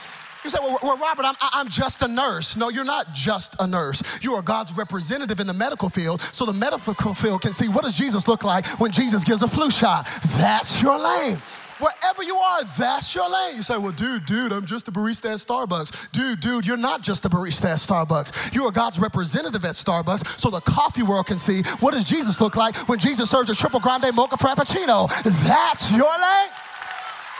[0.46, 2.56] You say, well, well Robert, I'm, I'm just a nurse.
[2.56, 4.04] No, you're not just a nurse.
[4.22, 7.84] You are God's representative in the medical field, so the medical field can see what
[7.84, 10.08] does Jesus look like when Jesus gives a flu shot.
[10.38, 11.42] That's your lane.
[11.80, 13.56] Wherever you are, that's your lane.
[13.56, 16.12] You say, well, dude, dude, I'm just a barista at Starbucks.
[16.12, 18.54] Dude, dude, you're not just a barista at Starbucks.
[18.54, 22.40] You are God's representative at Starbucks, so the coffee world can see what does Jesus
[22.40, 25.10] look like when Jesus serves a triple grande mocha frappuccino.
[25.48, 26.52] That's your lane.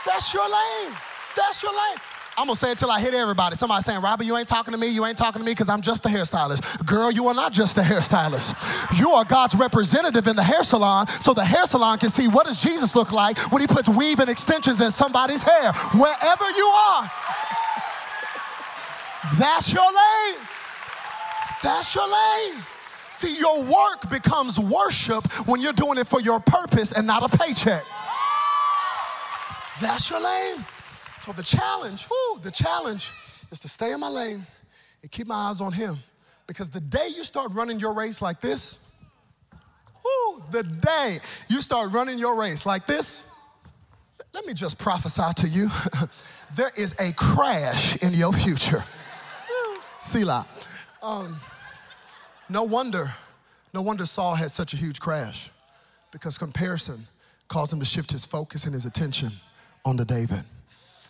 [0.04, 0.92] That's your lane.
[1.36, 1.98] That's your lane.
[2.38, 3.56] I'm gonna say it till I hit everybody.
[3.56, 5.80] Somebody saying, Robert, you ain't talking to me, you ain't talking to me because I'm
[5.80, 6.84] just a hairstylist.
[6.84, 8.98] Girl, you are not just a hairstylist.
[8.98, 12.46] You are God's representative in the hair salon, so the hair salon can see what
[12.46, 15.72] does Jesus look like when he puts weave and extensions in somebody's hair.
[15.94, 17.10] Wherever you are,
[19.38, 20.40] that's your lane.
[21.62, 22.62] That's your lane.
[23.08, 27.38] See, your work becomes worship when you're doing it for your purpose and not a
[27.38, 27.82] paycheck.
[29.80, 30.64] That's your lane.
[31.26, 33.12] So the challenge, whoo, the challenge
[33.50, 34.46] is to stay in my lane
[35.02, 35.98] and keep my eyes on him.
[36.46, 38.78] Because the day you start running your race like this,
[40.04, 43.24] whoo, the day you start running your race like this,
[44.32, 45.68] let me just prophesy to you.
[46.54, 48.84] there is a crash in your future.
[49.98, 50.46] Selah.
[51.02, 51.40] Um,
[52.48, 53.12] no wonder,
[53.74, 55.50] no wonder Saul had such a huge crash
[56.12, 57.08] because comparison
[57.48, 59.32] caused him to shift his focus and his attention
[59.84, 60.44] onto David.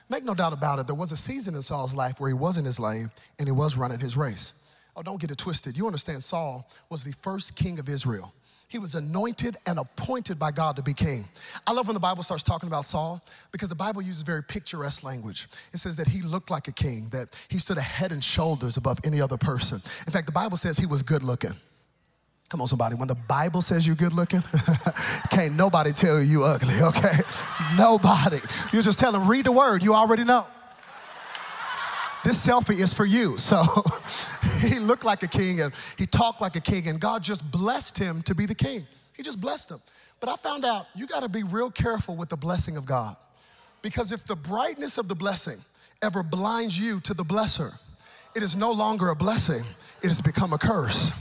[0.09, 2.59] Make no doubt about it, there was a season in Saul's life where he was
[2.59, 4.53] in his lane and he was running his race.
[4.95, 5.77] Oh, don't get it twisted.
[5.77, 8.33] You understand, Saul was the first king of Israel.
[8.69, 11.25] He was anointed and appointed by God to be king.
[11.67, 15.05] I love when the Bible starts talking about Saul because the Bible uses very picturesque
[15.05, 15.49] language.
[15.73, 18.77] It says that he looked like a king, that he stood a head and shoulders
[18.77, 19.81] above any other person.
[20.07, 21.55] In fact, the Bible says he was good looking.
[22.49, 22.95] Come on, somebody.
[22.95, 24.43] When the Bible says you're good looking,
[25.31, 27.19] can't nobody tell you you ugly, okay?
[27.77, 28.39] nobody.
[28.73, 30.47] You just tell them, read the word, you already know.
[32.25, 33.39] This selfie is for you.
[33.39, 33.65] So
[34.61, 37.99] he looked like a king and he talked like a king, and God just blessed
[37.99, 38.85] him to be the king.
[39.13, 39.81] He just blessed him.
[40.21, 43.17] But I found out you got to be real careful with the blessing of God.
[43.83, 45.59] Because if the brightness of the blessing
[46.03, 47.79] ever blinds you to the blesser,
[48.35, 49.65] it is no longer a blessing,
[50.03, 51.13] it has become a curse.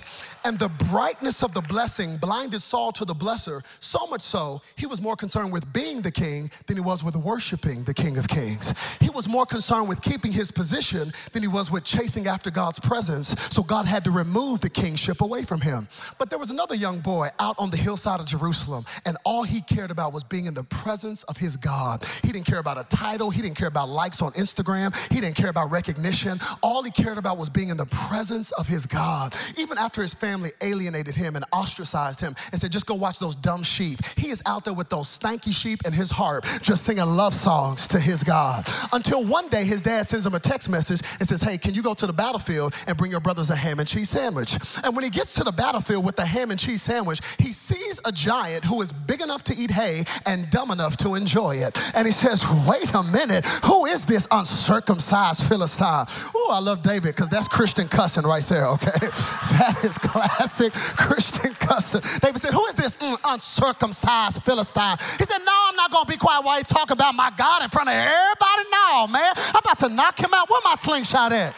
[0.46, 4.86] And the brightness of the blessing blinded Saul to the blesser, so much so, he
[4.86, 8.28] was more concerned with being the king than he was with worshiping the King of
[8.28, 8.72] Kings.
[9.02, 12.80] He was more concerned with keeping his position than he was with chasing after God's
[12.80, 13.36] presence.
[13.50, 15.88] So God had to remove the kingship away from him.
[16.20, 19.62] But there was another young boy out on the hillside of Jerusalem, and all he
[19.62, 22.06] cared about was being in the presence of his God.
[22.24, 25.38] He didn't care about a title, he didn't care about likes on Instagram, he didn't
[25.38, 26.40] care about recognition.
[26.62, 29.34] All he cared about was being in the presence of his God.
[29.58, 33.19] Even after his family family alienated him and ostracized him and said, just go watch
[33.19, 34.00] those dumb sheep.
[34.17, 37.88] He is out there with those stanky sheep and his harp, just singing love songs
[37.88, 38.67] to his God.
[38.91, 41.82] Until one day his dad sends him a text message and says, hey, can you
[41.82, 44.58] go to the battlefield and bring your brothers a ham and cheese sandwich?
[44.84, 48.02] And when he gets to the battlefield with the ham and cheese sandwich, he sees
[48.04, 51.80] a giant who is big enough to eat hay and dumb enough to enjoy it.
[51.95, 56.08] And he says, wait a minute, who is this uncircumcised Philistine?
[56.36, 58.91] Oh, I love David because that's Christian cussing right there, okay?
[59.56, 62.02] That is classic Christian cussing.
[62.22, 64.98] David said, Who is this mm, uncircumcised Philistine?
[65.18, 67.64] He said, No, I'm not going to be quiet while you talk about my God
[67.64, 68.64] in front of everybody.
[68.72, 69.34] No, man.
[69.48, 70.50] I'm about to knock him out.
[70.50, 71.56] Where my slingshot at?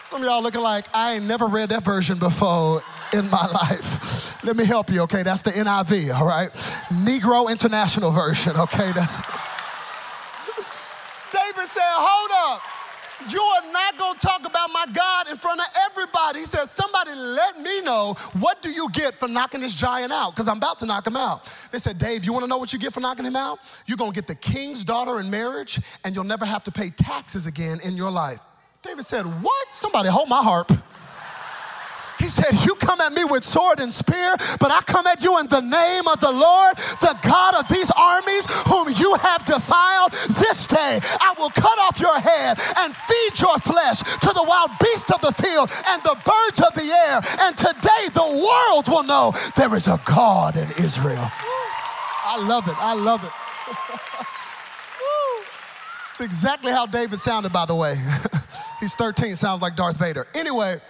[0.00, 4.42] Some of y'all looking like I ain't never read that version before in my life.
[4.44, 5.22] Let me help you, okay?
[5.22, 6.50] That's the NIV, all right?
[6.90, 8.92] Negro International Version, okay?
[8.92, 9.22] That's.
[11.32, 12.73] David said, Hold up.
[13.30, 16.40] You are not going to talk about my God in front of everybody.
[16.40, 20.34] He says, Somebody let me know what do you get for knocking this giant out?
[20.34, 21.52] Because I'm about to knock him out.
[21.72, 23.58] They said, Dave, you want to know what you get for knocking him out?
[23.86, 26.90] You're going to get the king's daughter in marriage, and you'll never have to pay
[26.90, 28.40] taxes again in your life.
[28.82, 29.74] David said, What?
[29.74, 30.70] Somebody hold my harp.
[32.24, 35.38] He said, You come at me with sword and spear, but I come at you
[35.40, 40.12] in the name of the Lord, the God of these armies, whom you have defiled.
[40.40, 44.70] This day I will cut off your head and feed your flesh to the wild
[44.80, 47.20] beasts of the field and the birds of the air.
[47.44, 51.28] And today the world will know there is a God in Israel.
[51.28, 52.74] I love it.
[52.78, 53.32] I love it.
[56.08, 58.00] it's exactly how David sounded, by the way.
[58.80, 60.26] He's 13, sounds like Darth Vader.
[60.34, 60.80] Anyway,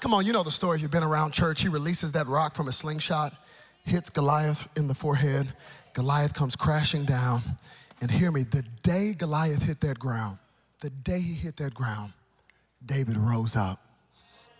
[0.00, 0.80] Come on, you know the story.
[0.80, 1.62] You've been around church.
[1.62, 3.34] He releases that rock from a slingshot,
[3.84, 5.48] hits Goliath in the forehead.
[5.94, 7.42] Goliath comes crashing down.
[8.00, 10.38] And hear me, the day Goliath hit that ground,
[10.80, 12.12] the day he hit that ground,
[12.84, 13.80] David rose up.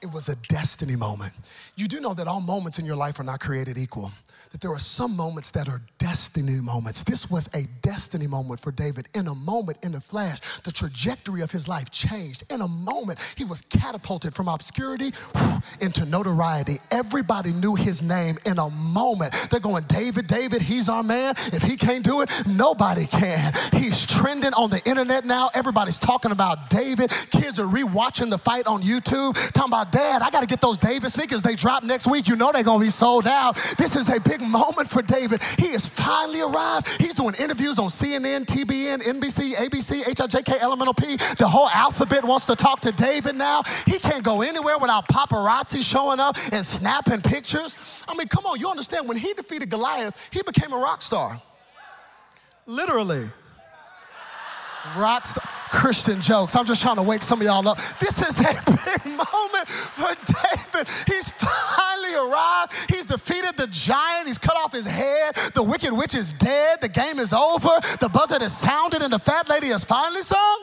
[0.03, 1.33] It was a destiny moment.
[1.77, 4.13] You do know that all moments in your life are not created equal
[4.51, 7.03] that there are some moments that are destiny moments.
[7.03, 9.09] This was a destiny moment for David.
[9.15, 12.45] In a moment, in a flash, the trajectory of his life changed.
[12.51, 15.13] In a moment, he was catapulted from obscurity
[15.81, 16.79] into notoriety.
[16.91, 19.35] Everybody knew his name in a moment.
[19.51, 21.35] They're going, David, David, he's our man.
[21.53, 23.53] If he can't do it, nobody can.
[23.73, 25.51] He's trending on the internet now.
[25.55, 27.11] Everybody's talking about David.
[27.31, 30.79] Kids are rewatching the fight on YouTube, talking about, Dad, I got to get those
[30.79, 31.43] David sneakers.
[31.43, 32.29] They drop next week.
[32.29, 33.57] You know they're going to be sold out.
[33.79, 35.43] This is a big moment for David.
[35.59, 36.89] He has finally arrived.
[37.01, 41.17] He's doing interviews on CNN, TBN, NBC, ABC, HIJK, Elemental P.
[41.39, 43.63] The whole alphabet wants to talk to David now.
[43.87, 47.77] He can't go anywhere without paparazzi showing up and snapping pictures.
[48.09, 51.41] I mean, come on, you understand when he defeated Goliath, he became a rock star.
[52.67, 53.29] Literally.
[54.97, 55.45] Rock star.
[55.71, 56.55] Christian jokes.
[56.55, 57.79] I'm just trying to wake some of y'all up.
[57.99, 60.89] This is a big moment for David.
[61.07, 62.73] He's finally arrived.
[62.89, 64.26] He's defeated the giant.
[65.35, 65.53] Head.
[65.55, 66.81] The wicked witch is dead.
[66.81, 67.71] The game is over.
[68.01, 70.61] The buzzer has sounded, and the fat lady has finally sung.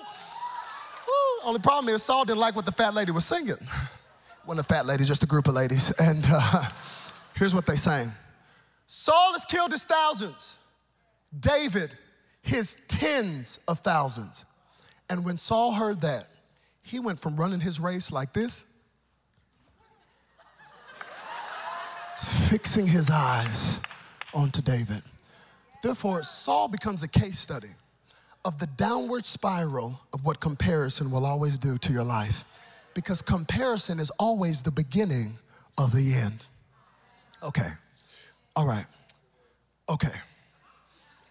[1.07, 1.47] Woo.
[1.47, 3.57] Only problem is Saul didn't like what the fat lady was singing.
[4.45, 5.93] Wasn't a fat lady, just a group of ladies.
[5.99, 6.69] And uh,
[7.35, 8.11] here's what they sang
[8.87, 10.57] Saul has killed his thousands.
[11.39, 11.91] David
[12.43, 14.45] his tens of thousands.
[15.09, 16.27] And when Saul heard that,
[16.83, 18.65] he went from running his race like this
[22.19, 23.79] to fixing his eyes
[24.33, 25.01] onto David.
[25.81, 27.69] Therefore, Saul becomes a case study
[28.45, 32.45] of the downward spiral of what comparison will always do to your life.
[32.93, 35.33] Because comparison is always the beginning
[35.77, 36.47] of the end.
[37.41, 37.69] Okay.
[38.55, 38.85] All right.
[39.89, 40.13] Okay.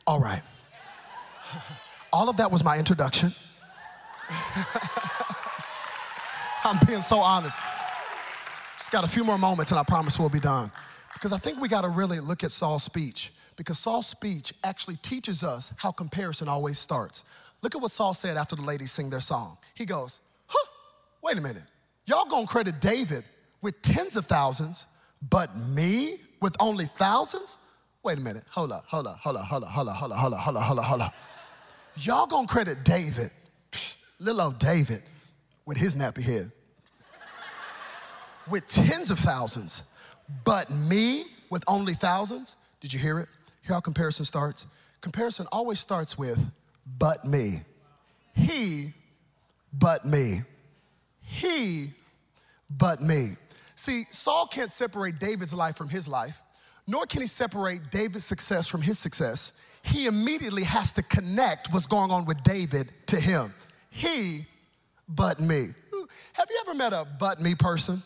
[0.06, 0.42] All right.
[2.12, 3.32] All of that was my introduction.
[6.64, 7.56] I'm being so honest.
[8.78, 10.70] Just got a few more moments and I promise we'll be done.
[11.22, 13.32] Because I think we got to really look at Saul's speech.
[13.54, 17.22] Because Saul's speech actually teaches us how comparison always starts.
[17.62, 19.56] Look at what Saul said after the ladies sing their song.
[19.76, 20.18] He goes,
[20.48, 20.66] huh,
[21.22, 21.62] wait a minute.
[22.06, 23.22] Y'all gonna credit David
[23.60, 24.88] with tens of thousands,
[25.30, 27.58] but me with only thousands?
[28.02, 28.42] Wait a minute.
[28.50, 30.56] Hold up, hold up, hold up, hold up, hold up, hold up, hold up, hold
[30.56, 31.14] up, hold up, hold up.
[31.98, 33.30] Y'all gonna credit David
[34.18, 35.02] Little old David
[35.66, 36.52] with his nappy head.
[38.48, 39.82] With tens of thousands,
[40.44, 42.56] but me with only thousands.
[42.80, 43.28] Did you hear it?
[43.62, 44.66] Hear how comparison starts?
[45.00, 46.38] Comparison always starts with,
[46.98, 47.62] but me.
[48.34, 48.92] He,
[49.72, 50.42] but me.
[51.20, 51.90] He,
[52.70, 53.36] but me.
[53.74, 56.40] See, Saul can't separate David's life from his life,
[56.86, 59.52] nor can he separate David's success from his success.
[59.82, 63.52] He immediately has to connect what's going on with David to him.
[63.90, 64.46] He,
[65.08, 65.68] but me.
[66.34, 68.02] Have you ever met a but me person?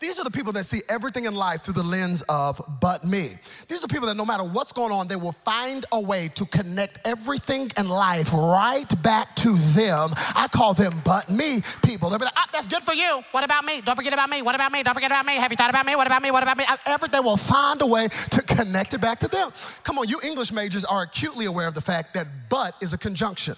[0.00, 3.30] These are the people that see everything in life through the lens of but me.
[3.66, 6.46] These are people that no matter what's going on, they will find a way to
[6.46, 10.14] connect everything in life right back to them.
[10.36, 12.10] I call them but me people.
[12.10, 13.22] They'll be like, ah, that's good for you.
[13.32, 13.80] What about me?
[13.80, 14.40] Don't forget about me.
[14.40, 14.84] What about me?
[14.84, 15.34] Don't forget about me.
[15.34, 15.96] Have you thought about me?
[15.96, 16.30] What about me?
[16.30, 16.64] What about me?
[16.86, 19.52] Everything will find a way to connect it back to them.
[19.82, 22.98] Come on, you English majors are acutely aware of the fact that but is a
[22.98, 23.56] conjunction.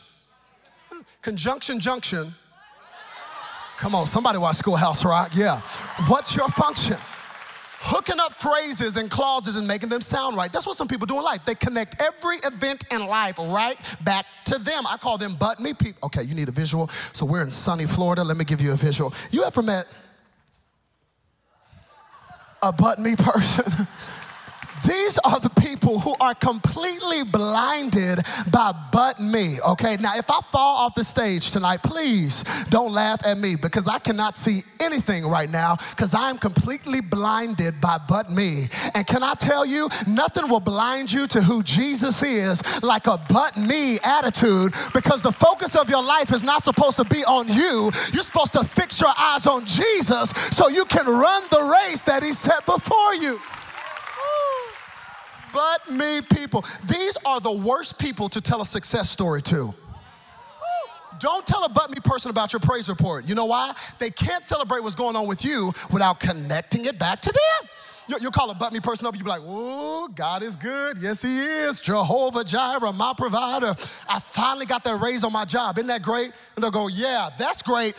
[1.20, 2.34] Conjunction junction
[3.80, 5.34] Come on, somebody watch Schoolhouse Rock.
[5.34, 5.62] Yeah.
[6.06, 6.98] What's your function?
[7.78, 10.52] Hooking up phrases and clauses and making them sound right.
[10.52, 11.44] That's what some people do in life.
[11.44, 14.86] They connect every event in life right back to them.
[14.86, 15.98] I call them but me people.
[16.04, 16.88] Okay, you need a visual.
[17.14, 18.22] So we're in sunny Florida.
[18.22, 19.14] Let me give you a visual.
[19.30, 19.86] You ever met
[22.62, 23.64] a but me person?
[24.86, 28.20] These are the people who are completely blinded
[28.50, 29.96] by but me, okay?
[30.00, 33.98] Now, if I fall off the stage tonight, please don't laugh at me because I
[33.98, 38.68] cannot see anything right now because I'm completely blinded by but me.
[38.94, 43.20] And can I tell you, nothing will blind you to who Jesus is like a
[43.28, 47.48] but me attitude because the focus of your life is not supposed to be on
[47.48, 47.90] you.
[48.12, 52.22] You're supposed to fix your eyes on Jesus so you can run the race that
[52.22, 53.40] He set before you
[55.52, 56.64] but me people.
[56.88, 59.74] These are the worst people to tell a success story to.
[61.18, 63.26] Don't tell a but me person about your praise report.
[63.26, 63.74] You know why?
[63.98, 67.68] They can't celebrate what's going on with you without connecting it back to them.
[68.20, 70.98] You'll call a but me person up you'll be like, oh, God is good.
[70.98, 71.80] Yes, He is.
[71.80, 73.76] Jehovah Jireh, my provider.
[74.08, 75.78] I finally got that raise on my job.
[75.78, 76.32] Isn't that great?
[76.56, 77.94] And they'll go, yeah, that's great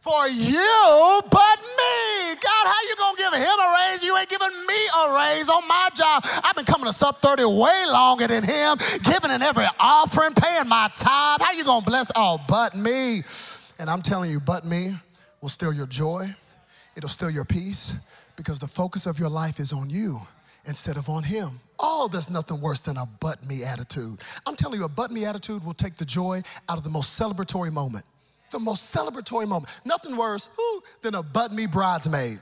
[0.00, 2.34] for you but me.
[2.40, 4.02] God, how you gonna give him a raise?
[4.02, 6.24] You ain't giving me a raise on my job.
[6.42, 10.68] I've been coming to Sub 30 way longer than him, giving in every offering, paying
[10.68, 11.40] my tithe.
[11.42, 12.10] How you gonna bless?
[12.16, 13.22] Oh, but me.
[13.78, 14.96] And I'm telling you, but me
[15.42, 16.34] will steal your joy.
[16.96, 17.94] It'll steal your peace
[18.36, 20.20] because the focus of your life is on you
[20.64, 21.60] instead of on him.
[21.78, 24.18] Oh, there's nothing worse than a but me attitude.
[24.46, 27.18] I'm telling you, a but me attitude will take the joy out of the most
[27.20, 28.04] celebratory moment
[28.50, 29.72] the most celebratory moment.
[29.84, 32.40] Nothing worse whoo, than a but me bridesmaid.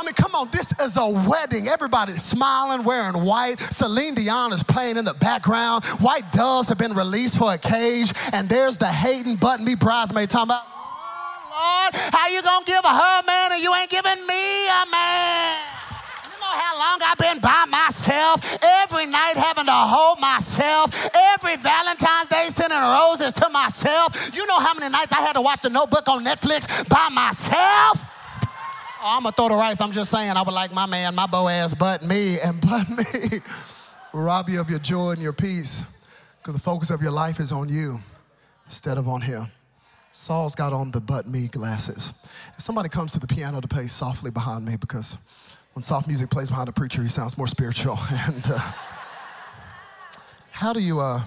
[0.00, 1.68] I mean, come on, this is a wedding.
[1.68, 3.60] Everybody's smiling, wearing white.
[3.60, 5.84] Celine Dion is playing in the background.
[6.00, 10.30] White doves have been released for a cage, and there's the hating but me bridesmaid
[10.30, 14.26] talking about, oh, Lord, how you gonna give a her man and you ain't giving
[14.26, 15.58] me a man?
[16.32, 17.66] You know how long I've been by
[23.70, 24.34] myself.
[24.34, 28.04] You know how many nights I had to watch the notebook on Netflix by myself?
[29.02, 29.80] Oh, I'm gonna throw the rice.
[29.80, 33.40] I'm just saying, I would like my man, my Boaz, but me, and but me
[34.12, 35.84] rob you of your joy and your peace
[36.38, 38.00] because the focus of your life is on you
[38.66, 39.46] instead of on him.
[40.10, 42.12] Saul's got on the but me glasses.
[42.56, 45.16] If somebody comes to the piano to play softly behind me because
[45.74, 47.98] when soft music plays behind a preacher, he sounds more spiritual.
[48.10, 48.58] And uh,
[50.50, 51.22] how do you uh,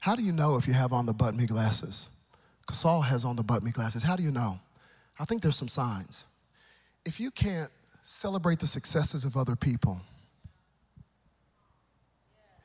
[0.00, 2.08] how do you know if you have on the but me glasses?
[2.60, 4.02] Because Saul has on the but me glasses.
[4.02, 4.58] How do you know?
[5.18, 6.24] I think there's some signs.
[7.04, 7.70] If you can't
[8.02, 10.00] celebrate the successes of other people,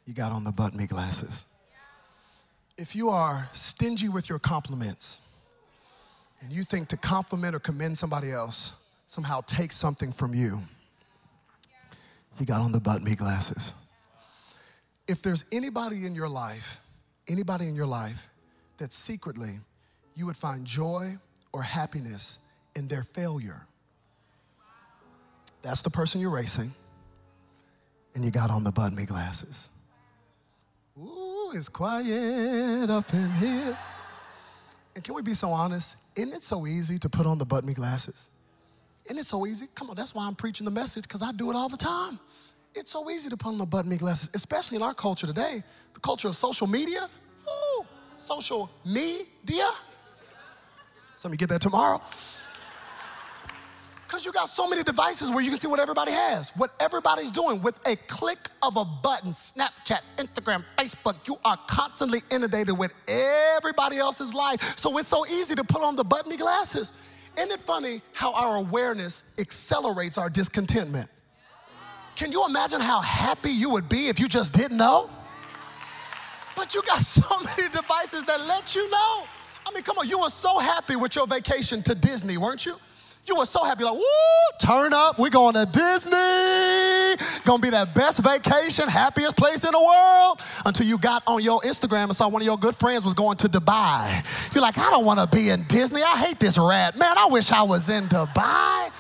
[0.05, 1.45] you got on the but me glasses.
[2.77, 5.19] If you are stingy with your compliments
[6.41, 8.73] and you think to compliment or commend somebody else
[9.05, 10.61] somehow takes something from you,
[12.39, 13.73] you got on the but me glasses.
[15.07, 16.79] If there's anybody in your life,
[17.28, 18.30] anybody in your life
[18.78, 19.59] that secretly
[20.15, 21.17] you would find joy
[21.51, 22.39] or happiness
[22.76, 23.65] in their failure,
[25.61, 26.74] that's the person you're racing,
[28.15, 29.69] and you got on the but me glasses.
[30.99, 33.78] Ooh, it's quiet up in here.
[34.95, 35.97] And can we be so honest?
[36.15, 38.30] Isn't it so easy to put on the but me glasses?
[39.05, 39.67] Isn't it so easy.
[39.74, 42.19] Come on, that's why I'm preaching the message, because I do it all the time.
[42.76, 45.63] It's so easy to put on the button me glasses, especially in our culture today,
[45.93, 47.09] the culture of social media.
[47.47, 47.86] Ooh,
[48.17, 49.69] social media.
[51.15, 52.01] Some of you get that tomorrow.
[54.07, 57.32] Because you got so many devices where you can see what everybody has, what everybody's
[57.32, 57.61] doing.
[57.61, 63.97] With a click of a button, Snapchat, Instagram, Facebook, you are constantly inundated with everybody
[63.97, 64.78] else's life.
[64.78, 66.93] So it's so easy to put on the buttony glasses.
[67.38, 71.09] Isn't it funny how our awareness accelerates our discontentment?
[72.16, 75.09] Can you imagine how happy you would be if you just didn't know?
[76.55, 79.24] But you got so many devices that let you know.
[79.66, 82.76] I mean, come on, you were so happy with your vacation to Disney, weren't you?
[83.26, 84.01] You were so happy, like, woo,
[84.59, 86.11] turn up, we're going to Disney.
[87.45, 90.41] Gonna be that best vacation, happiest place in the world.
[90.66, 93.38] Until you got on your Instagram and saw one of your good friends was going
[93.38, 94.26] to Dubai.
[94.53, 96.01] You're like, I don't wanna be in Disney.
[96.03, 96.97] I hate this rat.
[96.97, 98.91] Man, I wish I was in Dubai.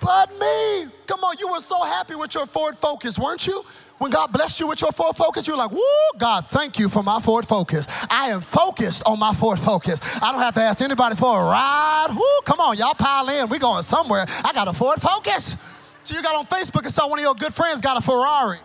[0.00, 3.64] But me, come on, you were so happy with your Ford Focus, weren't you?
[3.98, 5.80] When God blessed you with your Ford Focus, you're like, woo,
[6.18, 7.86] God, thank you for my Ford Focus.
[8.08, 10.00] I am focused on my Ford Focus.
[10.22, 12.08] I don't have to ask anybody for a ride.
[12.10, 13.48] Woo, come on, y'all pile in.
[13.48, 14.24] we going somewhere.
[14.44, 15.56] I got a Ford Focus.
[16.04, 18.58] So you got on Facebook and saw one of your good friends got a Ferrari.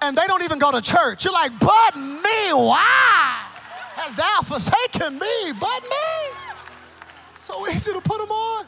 [0.00, 1.24] And they don't even go to church.
[1.24, 3.42] You're like, but me, why?
[3.94, 6.36] Has thou forsaken me, but me?
[7.34, 8.66] So easy to put them on.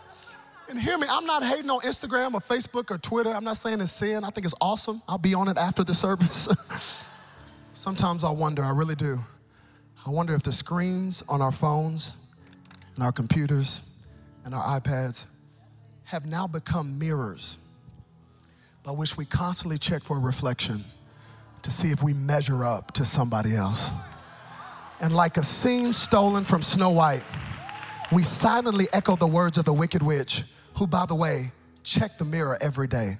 [0.69, 3.35] And hear me, I'm not hating on Instagram or Facebook or Twitter.
[3.35, 4.23] I'm not saying it's sin.
[4.23, 5.01] I think it's awesome.
[5.09, 6.47] I'll be on it after the service.
[7.73, 9.19] Sometimes I wonder, I really do.
[10.07, 12.14] I wonder if the screens on our phones
[12.97, 13.83] and our computers
[14.45, 15.27] and our iPads
[16.05, 17.59] have now become mirrors
[18.83, 20.85] by which we constantly check for reflection
[21.62, 23.91] to see if we measure up to somebody else.
[25.01, 27.23] And like a scene stolen from Snow White,
[28.12, 30.45] we silently echo the words of the wicked witch
[30.79, 31.51] who, by the way,
[31.83, 33.18] check the mirror every day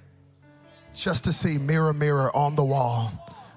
[0.95, 3.13] just to see mirror, mirror on the wall,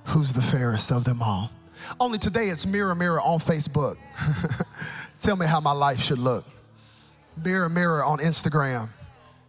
[0.06, 1.52] who's the fairest of them all.
[2.00, 3.98] Only today it's mirror, mirror on Facebook.
[5.20, 6.46] Tell me how my life should look.
[7.44, 8.90] Mirror, mirror on Instagram.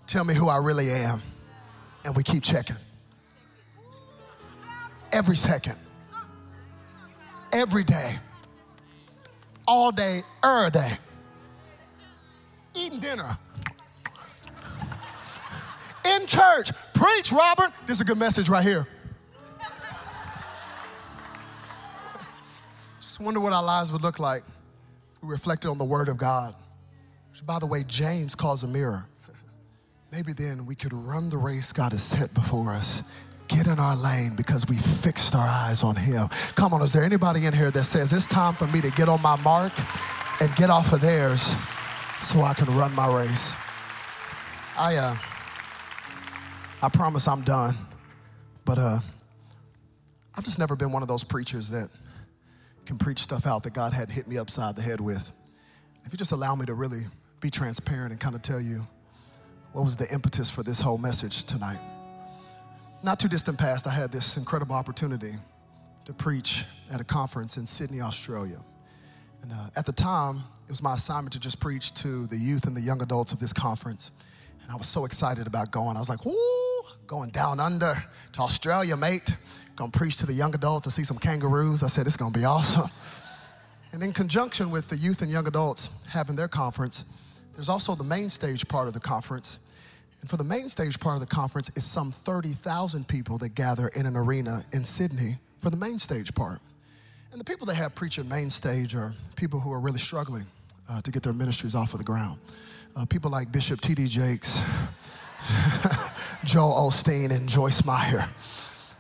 [0.07, 1.23] Tell me who I really am.
[2.05, 2.77] And we keep checking.
[5.13, 5.77] Every second.
[7.53, 8.17] Every day.
[9.67, 10.99] All day, every day.
[12.75, 13.39] Eating dinner
[16.05, 16.71] in church.
[16.95, 17.73] Preach, Robert.
[17.87, 18.87] This is a good message right here.
[23.01, 24.43] Just wonder what our lives would look like
[25.17, 26.55] if we reflected on the Word of God,
[27.31, 29.07] which, by the way, James calls a mirror.
[30.13, 33.03] Maybe then we could run the race God has set before us.
[33.49, 36.29] Get in our lane because we fixed our eyes on Him.
[36.55, 39.09] Come on, is there anybody in here that says it's time for me to get
[39.09, 39.73] on my mark
[40.41, 41.55] and get off of theirs
[42.23, 43.53] so I can run my race?
[44.79, 45.17] I, uh,
[46.83, 47.77] I promise I'm done.
[48.65, 48.99] But uh,
[50.35, 51.89] I've just never been one of those preachers that
[52.87, 55.33] can preach stuff out that God had hit me upside the head with.
[56.05, 57.03] If you just allow me to really
[57.41, 58.87] be transparent and kind of tell you
[59.73, 61.79] what was the impetus for this whole message tonight.
[63.05, 65.35] Not too distant past, I had this incredible opportunity
[66.05, 68.59] to preach at a conference in Sydney, Australia.
[69.43, 72.67] And uh, at the time, it was my assignment to just preach to the youth
[72.67, 74.11] and the young adults of this conference.
[74.63, 75.97] And I was so excited about going.
[75.97, 76.62] I was like, whoo!
[77.13, 78.03] Going down under
[78.33, 79.37] to Australia, mate.
[79.77, 81.83] Gonna preach to the young adults and see some kangaroos.
[81.83, 82.91] I said, it's gonna be awesome.
[83.93, 87.05] And in conjunction with the youth and young adults having their conference,
[87.55, 89.59] there's also the main stage part of the conference.
[90.23, 93.89] And for the main stage part of the conference is some 30,000 people that gather
[93.89, 96.61] in an arena in Sydney for the main stage part.
[97.31, 100.47] And the people that have preaching main stage are people who are really struggling
[100.89, 102.39] uh, to get their ministries off of the ground.
[102.97, 104.07] Uh, people like Bishop T.D.
[104.07, 104.63] Jakes,
[106.45, 108.29] Joel Osteen and Joyce Meyer.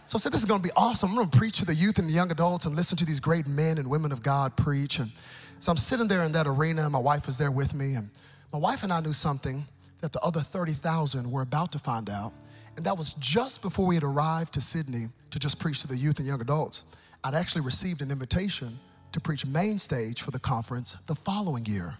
[0.04, 1.10] So I said, this is gonna be awesome.
[1.10, 3.46] I'm gonna preach to the youth and the young adults and listen to these great
[3.48, 4.98] men and women of God preach.
[4.98, 5.10] And
[5.58, 7.94] so I'm sitting there in that arena, and my wife was there with me.
[7.94, 8.10] And
[8.52, 9.66] my wife and I knew something
[10.00, 12.32] that the other 30,000 were about to find out.
[12.76, 15.96] And that was just before we had arrived to Sydney to just preach to the
[15.96, 16.84] youth and young adults.
[17.24, 18.78] I'd actually received an invitation
[19.12, 21.94] to preach main stage for the conference the following year.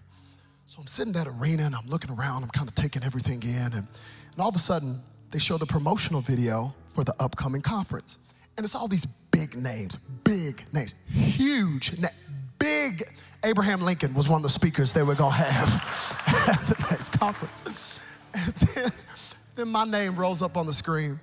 [0.64, 3.43] So I'm sitting in that arena and I'm looking around, I'm kind of taking everything
[3.43, 3.72] in.
[3.72, 5.01] And, and all of a sudden,
[5.33, 8.18] they show the promotional video for the upcoming conference.
[8.57, 11.93] And it's all these big names, big names, huge,
[12.59, 13.11] big.
[13.45, 17.64] Abraham Lincoln was one of the speakers they were gonna have at the next conference.
[18.35, 18.91] And then,
[19.57, 21.18] then my name rolls up on the screen.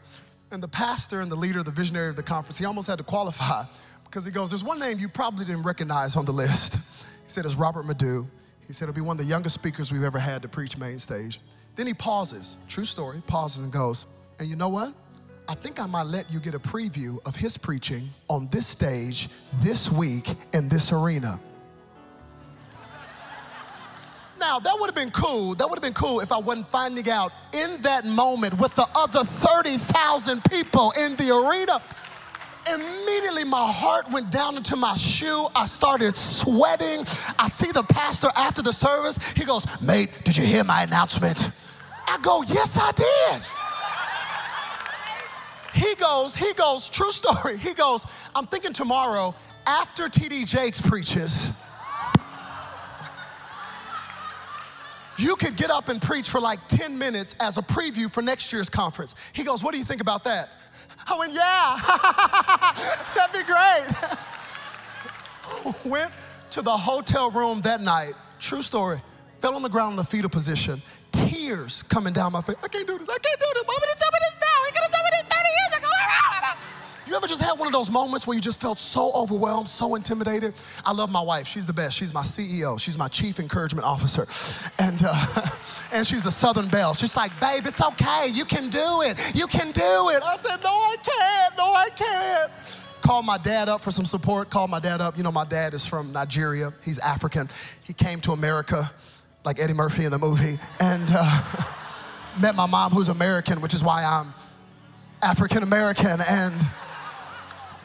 [0.52, 3.04] And the pastor and the leader, the visionary of the conference, he almost had to
[3.04, 3.64] qualify
[4.04, 6.76] because he goes, There's one name you probably didn't recognize on the list.
[6.76, 6.80] He
[7.28, 8.28] said, It's Robert Madu.
[8.66, 10.98] He said, It'll be one of the youngest speakers we've ever had to preach main
[10.98, 11.40] stage.
[11.76, 14.06] Then he pauses, true story, pauses and goes,
[14.40, 14.94] and you know what?
[15.48, 19.30] I think I might let you get a preview of his preaching on this stage
[19.62, 21.40] this week in this arena.
[24.40, 25.56] Now, that would have been cool.
[25.56, 28.88] That would have been cool if I wasn't finding out in that moment with the
[28.96, 31.82] other 30,000 people in the arena.
[32.72, 35.48] Immediately, my heart went down into my shoe.
[35.56, 37.06] I started sweating.
[37.38, 39.18] I see the pastor after the service.
[39.36, 41.52] He goes, Mate, did you hear my announcement?
[42.10, 43.42] I go, Yes, I did.
[45.74, 47.58] He goes, he goes, true story.
[47.58, 48.06] He goes,
[48.36, 49.34] I'm thinking tomorrow
[49.66, 51.52] after TD Jakes preaches,
[55.18, 58.52] you could get up and preach for like 10 minutes as a preview for next
[58.52, 59.16] year's conference.
[59.34, 60.50] He goes, What do you think about that?
[61.08, 61.80] I went, Yeah,
[63.16, 63.86] that'd be great.
[65.92, 66.12] went
[66.52, 69.02] to the hotel room that night, true story,
[69.42, 70.82] fell on the ground in the fetal position,
[71.28, 72.56] tears coming down my face.
[72.64, 73.64] I can't do this, I can't do this.
[73.68, 74.66] Mama didn't tell me this now.
[74.66, 75.90] He could have told me this 30 years ago.
[77.10, 79.96] You ever just had one of those moments where you just felt so overwhelmed, so
[79.96, 80.54] intimidated?
[80.86, 81.48] I love my wife.
[81.48, 81.98] She's the best.
[81.98, 82.80] She's my CEO.
[82.80, 84.28] She's my chief encouragement officer.
[84.78, 85.50] And, uh,
[85.92, 86.94] and she's a Southern Belle.
[86.94, 88.28] She's like, babe, it's okay.
[88.28, 89.36] You can do it.
[89.36, 90.22] You can do it.
[90.22, 91.58] I said, no, I can't.
[91.58, 92.52] No, I can't.
[93.02, 94.52] Called my dad up for some support.
[94.52, 95.18] Called my dad up.
[95.18, 96.72] You know, my dad is from Nigeria.
[96.86, 97.50] He's African.
[97.82, 98.92] He came to America
[99.44, 101.42] like Eddie Murphy in the movie and uh,
[102.42, 104.34] met my mom who's American, which is why I'm
[105.22, 106.20] African American.
[106.22, 106.54] And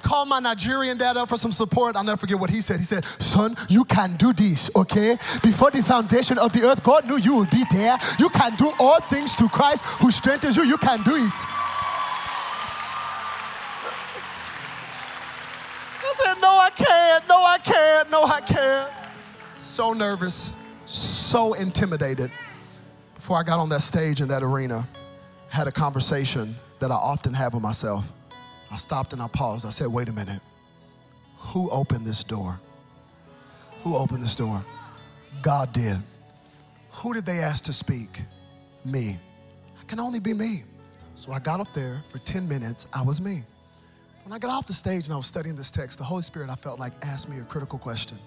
[0.04, 1.96] called my Nigerian dad up for some support.
[1.96, 2.78] I'll never forget what he said.
[2.78, 5.16] He said, Son, you can do this, okay?
[5.42, 7.96] Before the foundation of the earth, God knew you would be there.
[8.18, 10.64] You can do all things to Christ who strengthens you.
[10.64, 11.32] You can do it.
[16.06, 17.28] I said, No, I can't.
[17.28, 18.10] No, I can't.
[18.10, 18.90] No, I can't.
[19.56, 20.52] So nervous,
[20.84, 22.30] so intimidated.
[23.14, 24.86] Before I got on that stage in that arena,
[25.48, 28.12] had a conversation that I often have with myself.
[28.70, 29.64] I stopped and I paused.
[29.64, 30.40] I said, wait a minute.
[31.38, 32.60] Who opened this door?
[33.82, 34.64] Who opened this door?
[35.42, 35.98] God did.
[36.90, 38.22] Who did they ask to speak?
[38.84, 39.18] Me.
[39.80, 40.64] I can only be me.
[41.14, 42.88] So I got up there for 10 minutes.
[42.92, 43.44] I was me.
[44.24, 46.50] When I got off the stage and I was studying this text, the Holy Spirit,
[46.50, 48.18] I felt like, asked me a critical question.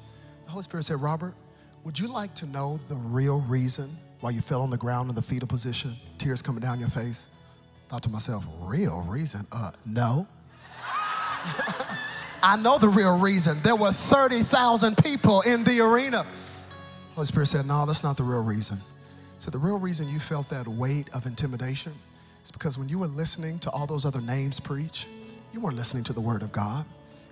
[0.46, 1.34] The Holy Spirit said, Robert,
[1.88, 5.16] would you like to know the real reason why you fell on the ground in
[5.16, 7.30] the fetal position, tears coming down your face?
[7.88, 9.48] Thought to myself, real reason?
[9.54, 10.28] Uh, no.
[12.44, 13.62] I know the real reason.
[13.62, 16.28] There were 30,000 people in the arena.
[17.16, 18.82] Holy Spirit said, No, that's not the real reason.
[19.40, 21.94] So, the real reason you felt that weight of intimidation
[22.44, 25.08] is because when you were listening to all those other names preach,
[25.54, 26.86] you weren't listening to the Word of God.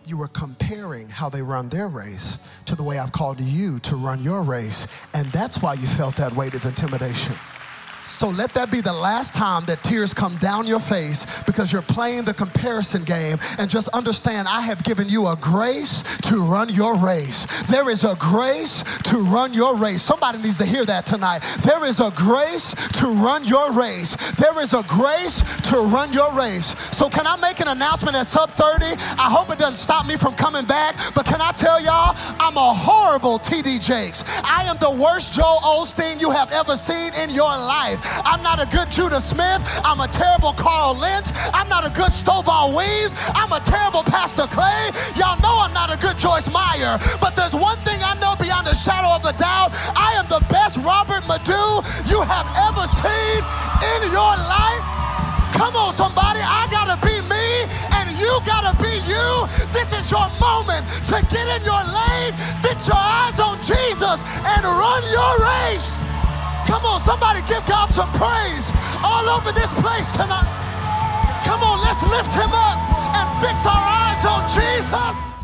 [0.08, 3.96] You were comparing how they run their race to the way I've called you to
[3.96, 4.88] run your race.
[5.16, 7.34] And that's why you felt that weight of intimidation.
[8.06, 11.82] So let that be the last time that tears come down your face because you're
[11.82, 13.40] playing the comparison game.
[13.58, 17.46] And just understand, I have given you a grace to run your race.
[17.64, 20.02] There is a grace to run your race.
[20.02, 21.40] Somebody needs to hear that tonight.
[21.64, 24.16] There is a grace to run your race.
[24.34, 26.76] There is a grace to run your race.
[26.96, 28.86] So, can I make an announcement at sub 30?
[29.18, 32.56] I hope it doesn't stop me from coming back, but can I tell y'all, I'm
[32.56, 34.24] a horrible TD Jakes.
[34.44, 38.22] I am the worst Joel Osteen you have ever seen in your life life.
[38.26, 39.62] I'm not a good Judah Smith.
[39.84, 41.32] I'm a terrible Carl Lentz.
[41.54, 43.14] I'm not a good Stovall Weems.
[43.36, 44.92] I'm a terrible Pastor Clay.
[45.16, 47.00] Y'all know I'm not a good Joyce Meyer.
[47.20, 49.72] But there's one thing I know beyond a shadow of a doubt.
[49.96, 53.42] I am the best Robert Madu you have ever seen
[53.96, 54.84] in your life.
[55.56, 56.40] Come on, somebody.
[56.44, 57.48] I gotta be me,
[57.96, 59.28] and you gotta be you.
[59.72, 64.64] This is your moment to get in your lane, fix your eyes on Jesus, and
[64.64, 66.05] run your race.
[66.68, 68.72] Come on, somebody give God some praise
[69.04, 70.50] all over this place tonight.
[71.46, 72.80] Come on, let's lift him up
[73.14, 75.35] and fix our eyes on Jesus.